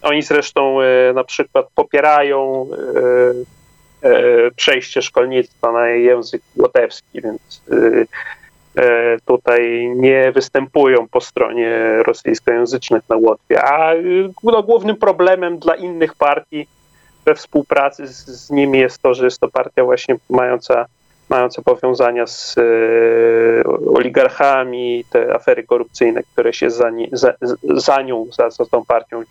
oni 0.02 0.22
zresztą 0.22 0.80
e, 0.80 1.12
na 1.12 1.24
przykład 1.24 1.66
popierają 1.74 2.66
e, 4.02 4.50
przejście 4.56 5.02
szkolnictwa 5.02 5.72
na 5.72 5.88
język 5.88 6.42
łotewski, 6.56 7.22
więc 7.22 7.62
tutaj 9.24 9.92
nie 9.96 10.32
występują 10.32 11.08
po 11.08 11.20
stronie 11.20 12.02
rosyjskojęzycznych 12.06 13.02
na 13.08 13.16
Łotwie, 13.16 13.62
a 13.62 13.92
no, 14.44 14.62
głównym 14.62 14.96
problemem 14.96 15.58
dla 15.58 15.74
innych 15.74 16.14
partii 16.14 16.66
we 17.24 17.34
współpracy 17.34 18.06
z, 18.06 18.26
z, 18.26 18.50
nimi 18.50 18.78
jest 18.78 19.02
to, 19.02 19.14
że 19.14 19.24
jest 19.24 19.40
to 19.40 19.48
partia 19.48 19.84
właśnie 19.84 20.16
mająca, 20.30 20.86
mająca 21.28 21.62
powiązania 21.62 22.26
z 22.26 22.56
e, 22.58 22.62
oligarchami, 23.94 25.04
te 25.10 25.34
afery 25.34 25.62
korupcyjne, 25.62 26.22
które 26.22 26.52
się 26.52 26.70
za, 26.70 26.90
nie, 26.90 27.08
za, 27.12 27.32
za 27.74 28.02
nią, 28.02 28.26
za, 28.32 28.50
za 28.50 28.66
tą 28.66 28.84
partią 28.84 29.22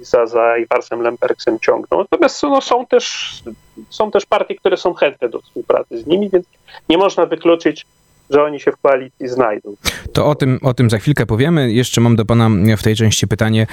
i 0.00 0.04
za, 0.04 0.26
za 0.26 0.58
Iwarsem 0.58 1.00
Lembergsem 1.00 1.58
ciągną. 1.58 1.98
Natomiast 1.98 2.42
no, 2.42 2.60
są, 2.60 2.86
też, 2.86 3.34
są 3.90 4.10
też 4.10 4.26
partie, 4.26 4.54
które 4.54 4.76
są 4.76 4.94
chętne 4.94 5.28
do 5.28 5.40
współpracy 5.40 5.98
z 5.98 6.06
nimi, 6.06 6.30
więc 6.30 6.46
nie 6.88 6.98
można 6.98 7.26
wykluczyć 7.26 7.86
że 8.30 8.42
oni 8.42 8.60
się 8.60 8.72
w 8.72 8.76
koalicji 8.76 9.28
znajdą. 9.28 9.76
To 10.12 10.26
o 10.26 10.34
tym, 10.34 10.58
o 10.62 10.74
tym 10.74 10.90
za 10.90 10.98
chwilkę 10.98 11.26
powiemy. 11.26 11.72
Jeszcze 11.72 12.00
mam 12.00 12.16
do 12.16 12.24
pana 12.24 12.50
w 12.76 12.82
tej 12.82 12.96
części 12.96 13.28
pytanie 13.28 13.66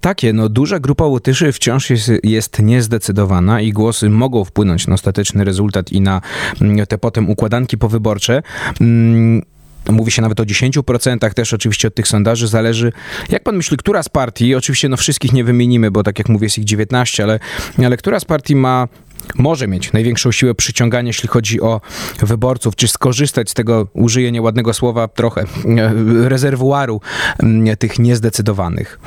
takie. 0.00 0.32
No, 0.32 0.48
duża 0.48 0.78
grupa 0.78 1.04
Łotyszy 1.04 1.52
wciąż 1.52 1.90
jest, 1.90 2.10
jest 2.22 2.62
niezdecydowana 2.62 3.60
i 3.60 3.72
głosy 3.72 4.10
mogą 4.10 4.44
wpłynąć 4.44 4.86
na 4.86 4.94
ostateczny 4.94 5.44
rezultat 5.44 5.92
i 5.92 6.00
na 6.00 6.20
mm, 6.60 6.86
te 6.86 6.98
potem 6.98 7.30
układanki 7.30 7.78
powyborcze. 7.78 8.42
Mm, 8.80 9.42
Mówi 9.90 10.10
się 10.10 10.22
nawet 10.22 10.40
o 10.40 10.44
10%, 10.44 11.34
też 11.34 11.54
oczywiście 11.54 11.88
od 11.88 11.94
tych 11.94 12.08
sondaży 12.08 12.48
zależy. 12.48 12.92
Jak 13.28 13.42
pan 13.42 13.56
myśli, 13.56 13.76
która 13.76 14.02
z 14.02 14.08
partii, 14.08 14.54
oczywiście 14.54 14.88
no 14.88 14.96
wszystkich 14.96 15.32
nie 15.32 15.44
wymienimy, 15.44 15.90
bo 15.90 16.02
tak 16.02 16.18
jak 16.18 16.28
mówię 16.28 16.44
jest 16.44 16.58
ich 16.58 16.64
19, 16.64 17.22
ale, 17.22 17.40
ale 17.84 17.96
która 17.96 18.20
z 18.20 18.24
partii 18.24 18.56
ma 18.56 18.88
może 19.34 19.68
mieć 19.68 19.92
największą 19.92 20.32
siłę 20.32 20.54
przyciągania, 20.54 21.06
jeśli 21.06 21.28
chodzi 21.28 21.60
o 21.60 21.80
wyborców, 22.20 22.76
czy 22.76 22.88
skorzystać 22.88 23.50
z 23.50 23.54
tego, 23.54 23.88
użyję 23.92 24.32
nieładnego 24.32 24.74
słowa, 24.74 25.08
trochę 25.08 25.40
e, 25.40 25.46
rezerwuaru 26.28 27.00
tych 27.78 27.98
niezdecydowanych. 27.98 28.98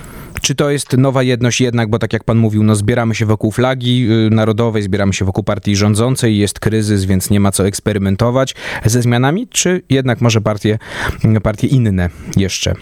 Czy 0.41 0.55
to 0.55 0.69
jest 0.69 0.97
nowa 0.97 1.23
jedność 1.23 1.61
jednak, 1.61 1.89
bo 1.89 1.99
tak 1.99 2.13
jak 2.13 2.23
pan 2.23 2.37
mówił, 2.37 2.63
no 2.63 2.75
zbieramy 2.75 3.15
się 3.15 3.25
wokół 3.25 3.51
flagi 3.51 4.07
y, 4.11 4.29
narodowej, 4.29 4.81
zbieramy 4.81 5.13
się 5.13 5.25
wokół 5.25 5.43
partii 5.43 5.75
rządzącej, 5.75 6.37
jest 6.37 6.59
kryzys, 6.59 7.05
więc 7.05 7.29
nie 7.29 7.39
ma 7.39 7.51
co 7.51 7.67
eksperymentować 7.67 8.55
ze 8.85 9.01
zmianami, 9.01 9.47
czy 9.47 9.81
jednak 9.89 10.21
może 10.21 10.41
partie, 10.41 10.79
partie 11.43 11.67
inne 11.67 12.09
jeszcze? 12.37 12.73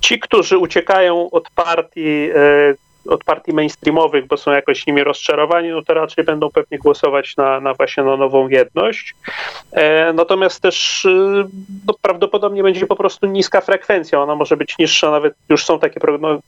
Ci, 0.00 0.18
którzy 0.18 0.58
uciekają 0.58 1.30
od 1.30 1.50
partii, 1.50 2.28
e, 2.34 2.74
od 3.08 3.24
partii 3.24 3.52
mainstreamowych, 3.52 4.26
bo 4.26 4.36
są 4.36 4.50
jakoś 4.50 4.86
nimi 4.86 5.04
rozczarowani, 5.04 5.68
no 5.68 5.82
to 5.82 5.94
raczej 5.94 6.24
będą 6.24 6.50
pewnie 6.50 6.78
głosować 6.78 7.36
na, 7.36 7.60
na 7.60 7.74
właśnie 7.74 8.02
na 8.02 8.16
nową 8.16 8.48
jedność. 8.48 9.14
E, 9.72 10.12
natomiast 10.12 10.60
też 10.60 11.04
e, 11.04 11.08
no, 11.86 11.94
prawdopodobnie 12.02 12.62
będzie 12.62 12.86
po 12.86 12.96
prostu 12.96 13.26
niska 13.26 13.60
frekwencja. 13.60 14.22
Ona 14.22 14.34
może 14.34 14.56
być 14.56 14.78
niższa, 14.78 15.10
nawet 15.10 15.34
już 15.48 15.64
są 15.64 15.78
takie 15.78 16.00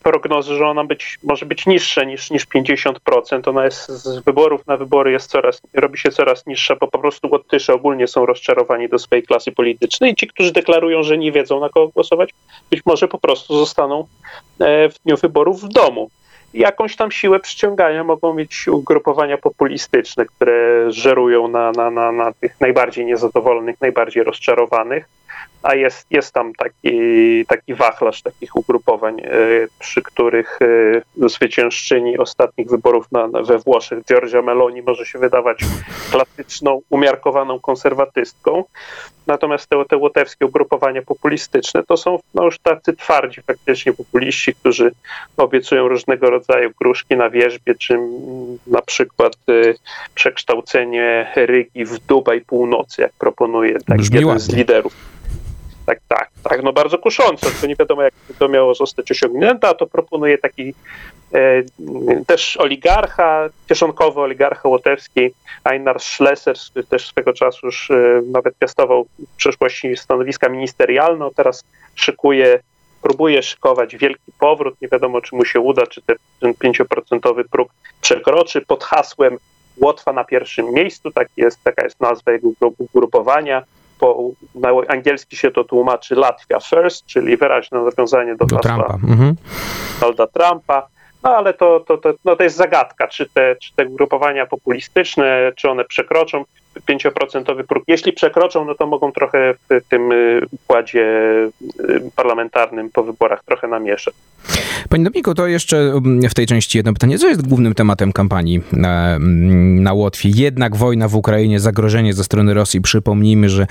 prognozy, 0.02 0.54
że 0.54 0.66
ona 0.66 0.84
być, 0.84 1.18
może 1.22 1.46
być 1.46 1.66
niższa 1.66 2.04
niż, 2.04 2.30
niż 2.30 2.46
50%. 2.46 3.48
Ona 3.48 3.64
jest 3.64 3.88
z 3.88 4.24
wyborów 4.24 4.66
na 4.66 4.76
wybory 4.76 5.12
jest 5.12 5.30
coraz, 5.30 5.62
robi 5.74 5.98
się 5.98 6.10
coraz 6.10 6.46
niższa, 6.46 6.76
bo 6.76 6.88
po 6.88 6.98
prostu 6.98 7.28
Łotysze 7.30 7.74
ogólnie 7.74 8.08
są 8.08 8.26
rozczarowani 8.26 8.88
do 8.88 8.98
swojej 8.98 9.22
klasy 9.22 9.52
politycznej 9.52 10.12
i 10.12 10.16
ci, 10.16 10.26
którzy 10.28 10.52
deklarują, 10.52 11.02
że 11.02 11.18
nie 11.18 11.32
wiedzą 11.32 11.60
na 11.60 11.68
kogo 11.68 11.88
głosować, 11.88 12.30
być 12.70 12.80
może 12.86 13.08
po 13.08 13.18
prostu 13.18 13.58
zostaną 13.58 14.06
e, 14.60 14.88
w 14.88 14.94
dniu 15.04 15.16
wyborów 15.16 15.62
w 15.62 15.68
domu 15.68 16.10
jakąś 16.54 16.96
tam 16.96 17.10
siłę 17.10 17.40
przyciągania 17.40 18.04
mogą 18.04 18.34
mieć 18.34 18.68
ugrupowania 18.68 19.38
populistyczne, 19.38 20.26
które 20.26 20.86
żerują 20.92 21.48
na, 21.48 21.72
na, 21.72 21.90
na, 21.90 22.12
na 22.12 22.32
tych 22.32 22.60
najbardziej 22.60 23.06
niezadowolonych, 23.06 23.80
najbardziej 23.80 24.22
rozczarowanych 24.22 25.08
a 25.64 25.74
jest, 25.74 26.06
jest 26.10 26.32
tam 26.32 26.52
taki, 26.52 27.46
taki 27.46 27.74
wachlarz 27.74 28.22
takich 28.22 28.56
ugrupowań, 28.56 29.20
e, 29.20 29.28
przy 29.78 30.02
których 30.02 30.58
e, 30.62 31.28
zwyciężczyni 31.28 32.18
ostatnich 32.18 32.68
wyborów 32.68 33.12
na, 33.12 33.28
we 33.28 33.58
Włoszech, 33.58 34.04
Giorgia 34.04 34.42
Meloni, 34.42 34.82
może 34.82 35.06
się 35.06 35.18
wydawać 35.18 35.58
klasyczną, 36.10 36.80
umiarkowaną 36.90 37.60
konserwatystką. 37.60 38.64
Natomiast 39.26 39.66
te, 39.66 39.84
te 39.88 39.96
łotewskie 39.96 40.46
ugrupowania 40.46 41.02
populistyczne 41.02 41.82
to 41.82 41.96
są 41.96 42.18
no, 42.34 42.44
już 42.44 42.58
tacy 42.58 42.96
twardzi 42.96 43.42
faktycznie 43.42 43.92
populiści, 43.92 44.54
którzy 44.54 44.92
obiecują 45.36 45.88
różnego 45.88 46.30
rodzaju 46.30 46.70
gruszki 46.80 47.16
na 47.16 47.30
wierzbie, 47.30 47.74
czy 47.74 47.98
na 48.66 48.82
przykład 48.82 49.36
y, 49.48 49.74
przekształcenie 50.14 51.32
Rygi 51.36 51.84
w 51.84 51.98
Dubaj 51.98 52.40
Północy, 52.40 53.02
jak 53.02 53.12
proponuje 53.12 53.78
tak 53.80 53.98
jeden 54.14 54.38
z 54.38 54.52
liderów 54.52 55.14
tak, 55.86 55.98
tak, 56.08 56.30
tak, 56.42 56.62
no 56.62 56.72
bardzo 56.72 56.98
kuszące, 56.98 57.50
tylko 57.50 57.66
nie 57.66 57.76
wiadomo, 57.76 58.02
jak 58.02 58.14
to 58.38 58.48
miało 58.48 58.74
zostać 58.74 59.10
osiągnięte, 59.10 59.68
a 59.68 59.74
to 59.74 59.86
proponuje 59.86 60.38
taki 60.38 60.74
e, 61.34 61.62
też 62.26 62.56
oligarcha, 62.56 63.48
kieszonkowy 63.68 64.20
oligarcha 64.20 64.68
łotewski, 64.68 65.30
Einar 65.64 66.00
Schlesser, 66.00 66.56
który 66.70 66.84
też 66.84 67.06
swego 67.06 67.32
czasu 67.32 67.66
już 67.66 67.90
e, 67.90 68.22
nawet 68.26 68.58
piastował 68.58 69.04
w 69.04 69.36
przeszłości 69.36 69.96
stanowiska 69.96 70.48
ministerialne, 70.48 71.28
teraz 71.36 71.64
szykuje, 71.94 72.60
próbuje 73.02 73.42
szykować 73.42 73.96
wielki 73.96 74.32
powrót, 74.38 74.74
nie 74.80 74.88
wiadomo, 74.88 75.20
czy 75.20 75.36
mu 75.36 75.44
się 75.44 75.60
uda, 75.60 75.86
czy 75.86 76.02
te, 76.02 76.14
ten 76.40 76.52
5% 76.52 77.44
próg 77.50 77.68
przekroczy. 78.00 78.60
Pod 78.60 78.84
hasłem 78.84 79.38
Łotwa 79.76 80.12
na 80.12 80.24
pierwszym 80.24 80.74
miejscu, 80.74 81.10
tak 81.10 81.28
jest, 81.36 81.62
taka 81.64 81.84
jest 81.84 82.00
nazwa 82.00 82.32
jego 82.32 82.50
ugrupowania 82.78 83.62
na 84.54 84.68
angielski 84.88 85.36
się 85.36 85.50
to 85.50 85.64
tłumaczy 85.64 86.14
Latvia 86.14 86.60
First, 86.60 87.06
czyli 87.06 87.36
wyraźne 87.36 87.80
nawiązanie 87.80 88.36
do, 88.36 88.46
do 88.46 88.58
Trumpa. 88.58 88.94
Mhm. 88.94 89.34
Donalda 90.00 90.26
Trumpa. 90.26 90.88
No 91.22 91.36
ale 91.36 91.54
to, 91.54 91.80
to, 91.80 91.98
to, 91.98 92.14
no, 92.24 92.36
to 92.36 92.42
jest 92.44 92.56
zagadka, 92.56 93.08
czy 93.08 93.28
te, 93.28 93.56
czy 93.56 93.74
te 93.74 93.86
grupowania 93.86 94.46
populistyczne, 94.46 95.52
czy 95.56 95.70
one 95.70 95.84
przekroczą 95.84 96.44
5% 96.88 97.62
próg. 97.64 97.84
Jeśli 97.88 98.12
przekroczą, 98.12 98.64
no 98.64 98.74
to 98.74 98.86
mogą 98.86 99.12
trochę 99.12 99.54
w 99.54 99.88
tym 99.88 100.12
y, 100.12 100.40
układzie 100.50 101.04
y, 101.80 102.10
parlamentarnym 102.16 102.90
po 102.90 103.02
wyborach 103.02 103.44
trochę 103.44 103.68
namieszać. 103.68 104.14
Panie 104.88 105.04
Dominiku, 105.04 105.34
to 105.34 105.46
jeszcze 105.46 105.76
mm, 105.78 106.28
w 106.28 106.34
tej 106.34 106.46
części 106.46 106.78
jedno 106.78 106.92
pytanie. 106.92 107.18
Co 107.18 107.28
jest 107.28 107.48
głównym 107.48 107.74
tematem 107.74 108.12
kampanii 108.12 108.60
na, 108.72 109.16
mm, 109.16 109.82
na 109.82 109.92
Łotwie? 109.92 110.28
Jednak 110.34 110.76
wojna 110.76 111.08
w 111.08 111.14
Ukrainie, 111.14 111.60
zagrożenie 111.60 112.12
ze 112.12 112.24
strony 112.24 112.54
Rosji. 112.54 112.80
Przypomnijmy, 112.80 113.48
że 113.48 113.66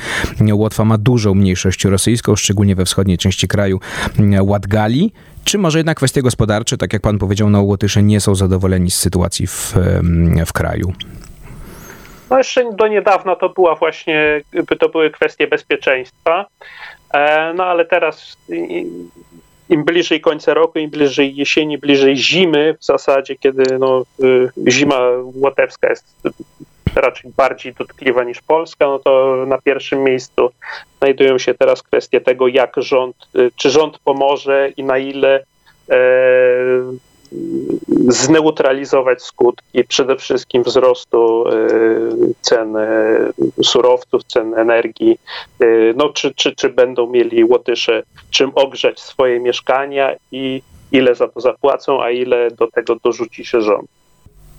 Łotwa 0.53 0.85
ma 0.85 0.97
dużą 0.97 1.33
mniejszość 1.33 1.85
rosyjską, 1.85 2.35
szczególnie 2.35 2.75
we 2.75 2.85
wschodniej 2.85 3.17
części 3.17 3.47
kraju 3.47 3.79
mm, 4.19 4.47
Łatgali. 4.47 5.11
Czy 5.43 5.57
może 5.57 5.79
jednak 5.79 5.97
kwestie 5.97 6.21
gospodarcze, 6.21 6.77
tak 6.77 6.93
jak 6.93 7.01
pan 7.01 7.17
powiedział, 7.17 7.49
no 7.49 7.61
Łotysze 7.61 8.03
nie 8.03 8.19
są 8.19 8.35
zadowoleni 8.35 8.91
z 8.91 8.95
sytuacji 8.95 9.47
w, 9.47 9.73
w 10.45 10.53
kraju? 10.53 10.93
No 12.29 12.37
jeszcze 12.37 12.73
do 12.73 12.87
niedawna 12.87 13.35
to 13.35 13.49
była 13.49 13.75
właśnie, 13.75 14.41
to 14.79 14.89
były 14.89 15.11
kwestie 15.11 15.47
bezpieczeństwa, 15.47 16.45
e, 17.13 17.53
no 17.53 17.65
ale 17.65 17.85
teraz 17.85 18.37
im 19.69 19.83
bliżej 19.83 20.21
końca 20.21 20.53
roku, 20.53 20.79
im 20.79 20.89
bliżej 20.89 21.35
jesieni, 21.35 21.77
bliżej 21.77 22.17
zimy 22.17 22.75
w 22.79 22.85
zasadzie, 22.85 23.35
kiedy 23.35 23.79
no, 23.79 24.05
y, 24.23 24.49
zima 24.71 24.99
łotewska 25.35 25.89
jest 25.89 26.05
raczej 26.95 27.31
bardziej 27.37 27.73
dotkliwa 27.73 28.23
niż 28.23 28.41
Polska, 28.41 28.85
no 28.85 28.99
to 28.99 29.43
na 29.47 29.57
pierwszym 29.57 30.03
miejscu 30.03 30.49
znajdują 30.97 31.37
się 31.37 31.53
teraz 31.53 31.83
kwestie 31.83 32.21
tego, 32.21 32.47
jak 32.47 32.73
rząd, 32.77 33.15
y, 33.35 33.51
czy 33.55 33.69
rząd 33.69 33.99
pomoże 33.99 34.69
i 34.77 34.83
na 34.83 34.97
ile 34.97 35.43
e, 35.89 35.95
zneutralizować 38.07 39.23
skutki 39.23 39.83
przede 39.83 40.15
wszystkim 40.15 40.63
wzrostu 40.63 41.43
cen 42.41 42.75
surowców, 43.63 44.23
cen 44.23 44.53
energii, 44.53 45.19
no, 45.95 46.09
czy, 46.09 46.33
czy, 46.35 46.55
czy 46.55 46.69
będą 46.69 47.09
mieli 47.09 47.43
Łotysze 47.43 48.03
czym 48.29 48.51
ogrzać 48.55 48.99
swoje 48.99 49.39
mieszkania 49.39 50.15
i 50.31 50.61
ile 50.91 51.15
za 51.15 51.27
to 51.27 51.41
zapłacą, 51.41 52.03
a 52.03 52.11
ile 52.11 52.51
do 52.51 52.67
tego 52.67 52.95
dorzuci 53.03 53.45
się 53.45 53.61
rząd. 53.61 53.89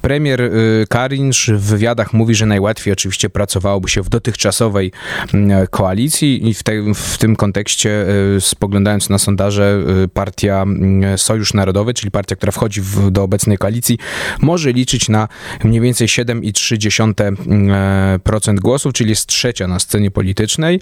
Premier 0.04 0.40
y, 0.40 0.86
Karinsz 0.88 1.50
w 1.50 1.60
wywiadach 1.60 2.12
mówi, 2.12 2.34
że 2.34 2.46
najłatwiej 2.46 2.92
oczywiście 2.92 3.30
pracowałoby 3.30 3.88
się 3.88 4.02
w 4.02 4.08
dotychczasowej 4.08 4.92
mm, 5.34 5.66
koalicji 5.66 6.48
i 6.48 6.54
w, 6.54 6.62
te, 6.62 6.72
w 6.94 7.18
tym 7.18 7.36
kontekście, 7.36 8.06
y, 8.36 8.40
spoglądając 8.40 9.10
na 9.10 9.18
sondaże, 9.18 9.82
y, 10.04 10.08
partia 10.08 10.62
mm, 10.62 11.18
Sojusz 11.18 11.54
Narodowy, 11.54 11.94
czyli 11.94 12.10
partia, 12.10 12.36
która 12.36 12.52
wchodzi 12.52 12.80
w, 12.80 13.10
do 13.10 13.22
obecnej 13.22 13.58
koalicji, 13.58 13.98
może 14.40 14.72
liczyć 14.72 15.08
na 15.08 15.28
mniej 15.64 15.80
więcej 15.80 16.08
7,3% 16.08 18.60
głosów, 18.60 18.92
czyli 18.92 19.10
jest 19.10 19.26
trzecia 19.26 19.66
na 19.66 19.78
scenie 19.78 20.10
politycznej. 20.10 20.80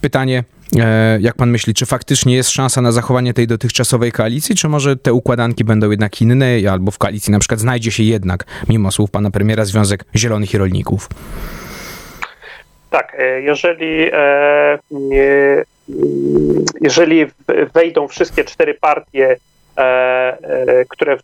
Pytanie, 0.00 0.44
jak 1.20 1.34
pan 1.34 1.50
myśli, 1.50 1.74
czy 1.74 1.86
faktycznie 1.86 2.34
jest 2.34 2.50
szansa 2.50 2.80
na 2.80 2.92
zachowanie 2.92 3.34
tej 3.34 3.46
dotychczasowej 3.46 4.12
koalicji, 4.12 4.54
czy 4.54 4.68
może 4.68 4.96
te 4.96 5.12
układanki 5.12 5.64
będą 5.64 5.90
jednak 5.90 6.20
inne, 6.20 6.56
albo 6.70 6.90
w 6.90 6.98
koalicji 6.98 7.32
na 7.32 7.38
przykład 7.38 7.60
znajdzie 7.60 7.92
się 7.92 8.02
jednak, 8.02 8.44
mimo 8.68 8.90
słów 8.90 9.10
pana 9.10 9.30
premiera, 9.30 9.64
Związek 9.64 10.04
Zielonych 10.16 10.54
i 10.54 10.58
Rolników? 10.58 11.08
Tak, 12.90 13.16
e, 13.18 13.42
jeżeli, 13.42 14.10
e, 14.12 14.78
jeżeli 16.80 17.26
wejdą 17.74 18.08
wszystkie 18.08 18.44
cztery 18.44 18.74
partie 18.74 19.26
E, 19.26 19.32
e, 19.32 19.55
które 20.88 21.16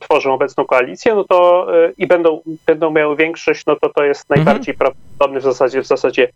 tworzą 0.00 0.34
obecną 0.34 0.64
koalicję, 0.64 1.14
no 1.14 1.24
to 1.24 1.66
e, 1.84 1.92
i 1.98 2.06
będą, 2.06 2.40
będą 2.66 2.90
miały 2.90 3.16
większość, 3.16 3.66
no 3.66 3.76
to 3.76 3.88
to 3.88 4.04
jest 4.04 4.30
mhm. 4.30 4.44
najbardziej 4.44 4.74
mhm. 4.74 4.78
prawdopodobny 4.78 5.40
w 5.40 5.42
zasadzie, 5.42 5.82
w 5.82 5.86
zasadzie 5.86 6.28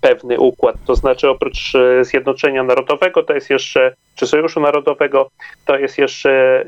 pewny 0.00 0.40
układ. 0.40 0.76
To 0.86 0.94
znaczy 0.94 1.28
oprócz 1.28 1.72
Zjednoczenia 2.00 2.62
Narodowego, 2.62 3.22
to 3.22 3.34
jest 3.34 3.50
jeszcze, 3.50 3.94
czy 4.14 4.26
Sojuszu 4.26 4.60
Narodowego, 4.60 5.30
to 5.66 5.78
jest 5.78 5.98
jeszcze 5.98 6.64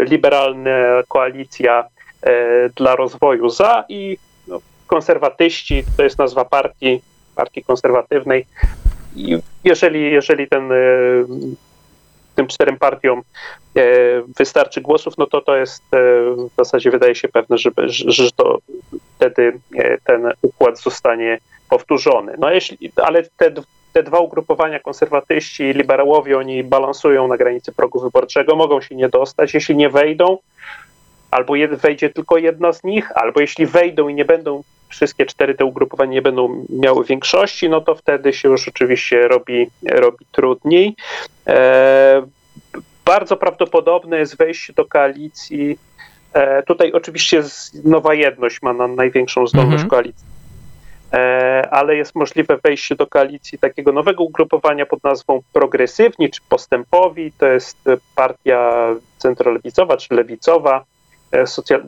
liberalna 0.00 0.70
koalicja 1.08 1.84
dla 2.76 2.96
rozwoju 2.96 3.48
za 3.48 3.84
i 3.88 4.18
no, 4.48 4.60
konserwatyści, 4.86 5.84
to 5.96 6.02
jest 6.02 6.18
nazwa 6.18 6.44
partii, 6.44 7.00
partii 7.36 7.64
konserwatywnej. 7.64 8.46
I 9.16 9.38
jeżeli, 9.64 10.12
jeżeli 10.12 10.48
ten 10.48 10.72
tym 12.40 12.46
czterem 12.46 12.78
partiom 12.78 13.22
e, 13.76 13.82
wystarczy 14.38 14.80
głosów, 14.80 15.18
no 15.18 15.26
to 15.26 15.40
to 15.40 15.56
jest 15.56 15.82
e, 15.92 15.98
w 16.34 16.50
zasadzie 16.56 16.90
wydaje 16.90 17.14
się 17.14 17.28
pewne, 17.28 17.58
że, 17.58 17.70
że 18.06 18.30
to 18.30 18.58
wtedy 19.16 19.60
e, 19.76 19.98
ten 19.98 20.32
układ 20.42 20.80
zostanie 20.80 21.38
powtórzony. 21.70 22.34
No 22.38 22.50
jeśli, 22.50 22.92
ale 22.96 23.22
te, 23.36 23.52
te 23.92 24.02
dwa 24.02 24.18
ugrupowania, 24.18 24.78
konserwatyści 24.78 25.62
i 25.62 25.72
liberałowie, 25.72 26.38
oni 26.38 26.64
balansują 26.64 27.28
na 27.28 27.36
granicy 27.36 27.72
progu 27.72 28.00
wyborczego, 28.00 28.56
mogą 28.56 28.80
się 28.80 28.94
nie 28.96 29.08
dostać. 29.08 29.54
Jeśli 29.54 29.76
nie 29.76 29.90
wejdą, 29.90 30.38
albo 31.30 31.54
wejdzie 31.82 32.10
tylko 32.10 32.38
jedna 32.38 32.72
z 32.72 32.84
nich, 32.84 33.12
albo 33.14 33.40
jeśli 33.40 33.66
wejdą 33.66 34.08
i 34.08 34.14
nie 34.14 34.24
będą 34.24 34.62
wszystkie 34.90 35.26
cztery 35.26 35.54
te 35.54 35.64
ugrupowania 35.64 36.12
nie 36.12 36.22
będą 36.22 36.66
miały 36.68 37.04
większości, 37.04 37.68
no 37.68 37.80
to 37.80 37.94
wtedy 37.94 38.32
się 38.32 38.48
już 38.48 38.68
oczywiście 38.68 39.28
robi, 39.28 39.70
robi 39.82 40.26
trudniej. 40.32 40.96
E, 41.46 42.22
bardzo 43.04 43.36
prawdopodobne 43.36 44.18
jest 44.18 44.36
wejście 44.36 44.72
do 44.72 44.84
koalicji. 44.84 45.78
E, 46.32 46.62
tutaj 46.62 46.92
oczywiście 46.92 47.42
Nowa 47.84 48.14
Jedność 48.14 48.62
ma 48.62 48.72
na 48.72 48.88
największą 48.88 49.46
zdolność 49.46 49.82
mhm. 49.82 49.90
koalicji 49.90 50.26
e, 51.12 51.68
ale 51.70 51.96
jest 51.96 52.14
możliwe 52.14 52.58
wejście 52.62 52.96
do 52.96 53.06
koalicji 53.06 53.58
takiego 53.58 53.92
nowego 53.92 54.24
ugrupowania 54.24 54.86
pod 54.86 55.04
nazwą 55.04 55.42
Progresywni 55.52 56.30
czy 56.30 56.40
Postępowi. 56.48 57.32
To 57.32 57.46
jest 57.46 57.76
partia 58.14 58.88
centrolewicowa 59.18 59.96
czy 59.96 60.14
lewicowa, 60.14 60.84
socjal, 61.46 61.82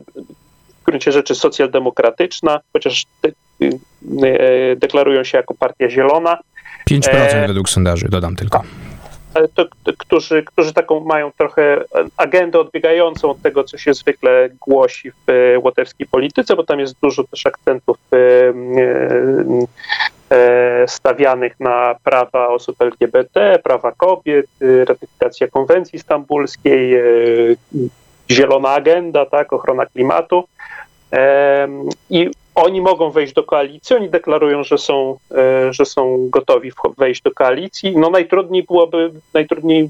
w 0.83 0.85
gruncie 0.85 1.11
rzeczy 1.11 1.35
socjaldemokratyczna, 1.35 2.59
chociaż 2.73 3.05
de, 3.21 3.31
e, 3.59 4.75
deklarują 4.75 5.23
się 5.23 5.37
jako 5.37 5.53
partia 5.53 5.89
zielona. 5.89 6.37
5% 6.91 7.09
e, 7.11 7.47
według 7.47 7.69
sondaży, 7.69 8.09
dodam 8.09 8.35
tylko. 8.35 8.63
To, 9.55 9.65
to, 9.83 9.93
którzy, 9.97 10.43
którzy 10.43 10.73
taką 10.73 10.99
mają 10.99 11.31
trochę 11.37 11.83
agendę 12.17 12.59
odbiegającą 12.59 13.29
od 13.29 13.41
tego, 13.41 13.63
co 13.63 13.77
się 13.77 13.93
zwykle 13.93 14.49
głosi 14.61 15.11
w 15.11 15.29
e, 15.29 15.59
łotewskiej 15.59 16.07
polityce, 16.07 16.55
bo 16.55 16.63
tam 16.63 16.79
jest 16.79 16.95
dużo 17.01 17.23
też 17.23 17.45
akcentów 17.45 17.97
stawianych 20.87 21.59
na 21.59 21.95
prawa 22.03 22.47
osób 22.47 22.81
LGBT, 22.81 23.59
prawa 23.63 23.91
kobiet, 23.91 24.45
ratyfikacja 24.87 25.47
konwencji 25.47 25.99
stambulskiej, 25.99 26.95
zielona 28.31 28.69
agenda, 28.69 29.25
tak, 29.25 29.53
ochrona 29.53 29.85
klimatu. 29.85 30.43
I 32.09 32.31
oni 32.55 32.81
mogą 32.81 33.09
wejść 33.09 33.33
do 33.33 33.43
koalicji, 33.43 33.95
oni 33.95 34.09
deklarują, 34.09 34.63
że 34.63 34.77
są, 34.77 35.17
e, 35.31 35.73
że 35.73 35.85
są 35.85 36.29
gotowi 36.29 36.71
wejść 36.97 37.21
do 37.21 37.31
koalicji. 37.31 37.97
No 37.97 38.09
najtrudniej 38.09 38.63
byłoby, 38.63 39.11
najtrudniej 39.33 39.89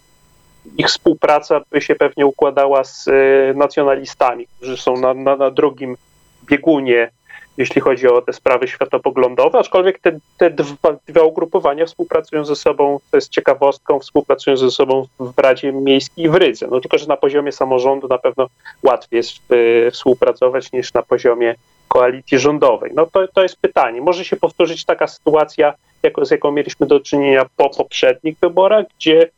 ich 0.77 0.87
współpraca 0.87 1.61
by 1.71 1.81
się 1.81 1.95
pewnie 1.95 2.25
układała 2.25 2.83
z 2.83 3.07
e, 3.07 3.11
nacjonalistami, 3.55 4.47
którzy 4.57 4.77
są 4.77 4.97
na, 4.97 5.13
na, 5.13 5.35
na 5.35 5.51
drugim 5.51 5.97
biegunie 6.45 7.09
jeśli 7.57 7.81
chodzi 7.81 8.07
o 8.07 8.21
te 8.21 8.33
sprawy 8.33 8.67
światopoglądowe, 8.67 9.59
aczkolwiek 9.59 9.99
te, 9.99 10.19
te 10.37 10.49
dwa, 10.49 10.95
dwa 11.07 11.21
ugrupowania 11.21 11.85
współpracują 11.85 12.45
ze 12.45 12.55
sobą, 12.55 12.99
to 13.11 13.17
jest 13.17 13.29
ciekawostką, 13.29 13.99
współpracują 13.99 14.57
ze 14.57 14.71
sobą 14.71 15.07
w 15.19 15.39
Radzie 15.39 15.71
Miejskiej 15.71 16.29
w 16.29 16.35
Rydze. 16.35 16.67
No 16.71 16.81
tylko, 16.81 16.97
że 16.97 17.07
na 17.07 17.17
poziomie 17.17 17.51
samorządu 17.51 18.07
na 18.07 18.17
pewno 18.17 18.47
łatwiej 18.83 19.17
jest 19.17 19.51
y, 19.51 19.91
współpracować 19.91 20.71
niż 20.71 20.93
na 20.93 21.03
poziomie 21.03 21.55
koalicji 21.87 22.39
rządowej. 22.39 22.91
No 22.95 23.05
to, 23.05 23.27
to 23.27 23.43
jest 23.43 23.57
pytanie. 23.57 24.01
Może 24.01 24.25
się 24.25 24.35
powtórzyć 24.35 24.85
taka 24.85 25.07
sytuacja, 25.07 25.73
jako, 26.03 26.25
z 26.25 26.31
jaką 26.31 26.51
mieliśmy 26.51 26.87
do 26.87 26.99
czynienia 26.99 27.45
po 27.57 27.69
poprzednich 27.69 28.37
wyborach, 28.41 28.85
gdzie 28.97 29.29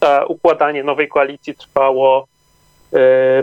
to 0.00 0.26
układanie 0.26 0.84
nowej 0.84 1.08
koalicji 1.08 1.54
trwało 1.54 2.26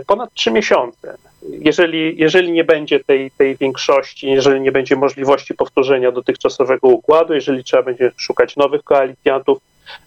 y, 0.00 0.04
ponad 0.06 0.34
trzy 0.34 0.50
miesiące 0.50 1.16
jeżeli, 1.50 2.20
jeżeli 2.20 2.52
nie 2.52 2.64
będzie 2.64 3.00
tej, 3.00 3.30
tej 3.30 3.56
większości, 3.56 4.30
jeżeli 4.30 4.60
nie 4.60 4.72
będzie 4.72 4.96
możliwości 4.96 5.54
powtórzenia 5.54 6.12
dotychczasowego 6.12 6.88
układu, 6.88 7.34
jeżeli 7.34 7.64
trzeba 7.64 7.82
będzie 7.82 8.10
szukać 8.16 8.56
nowych 8.56 8.82
koalicjantów, 8.82 9.58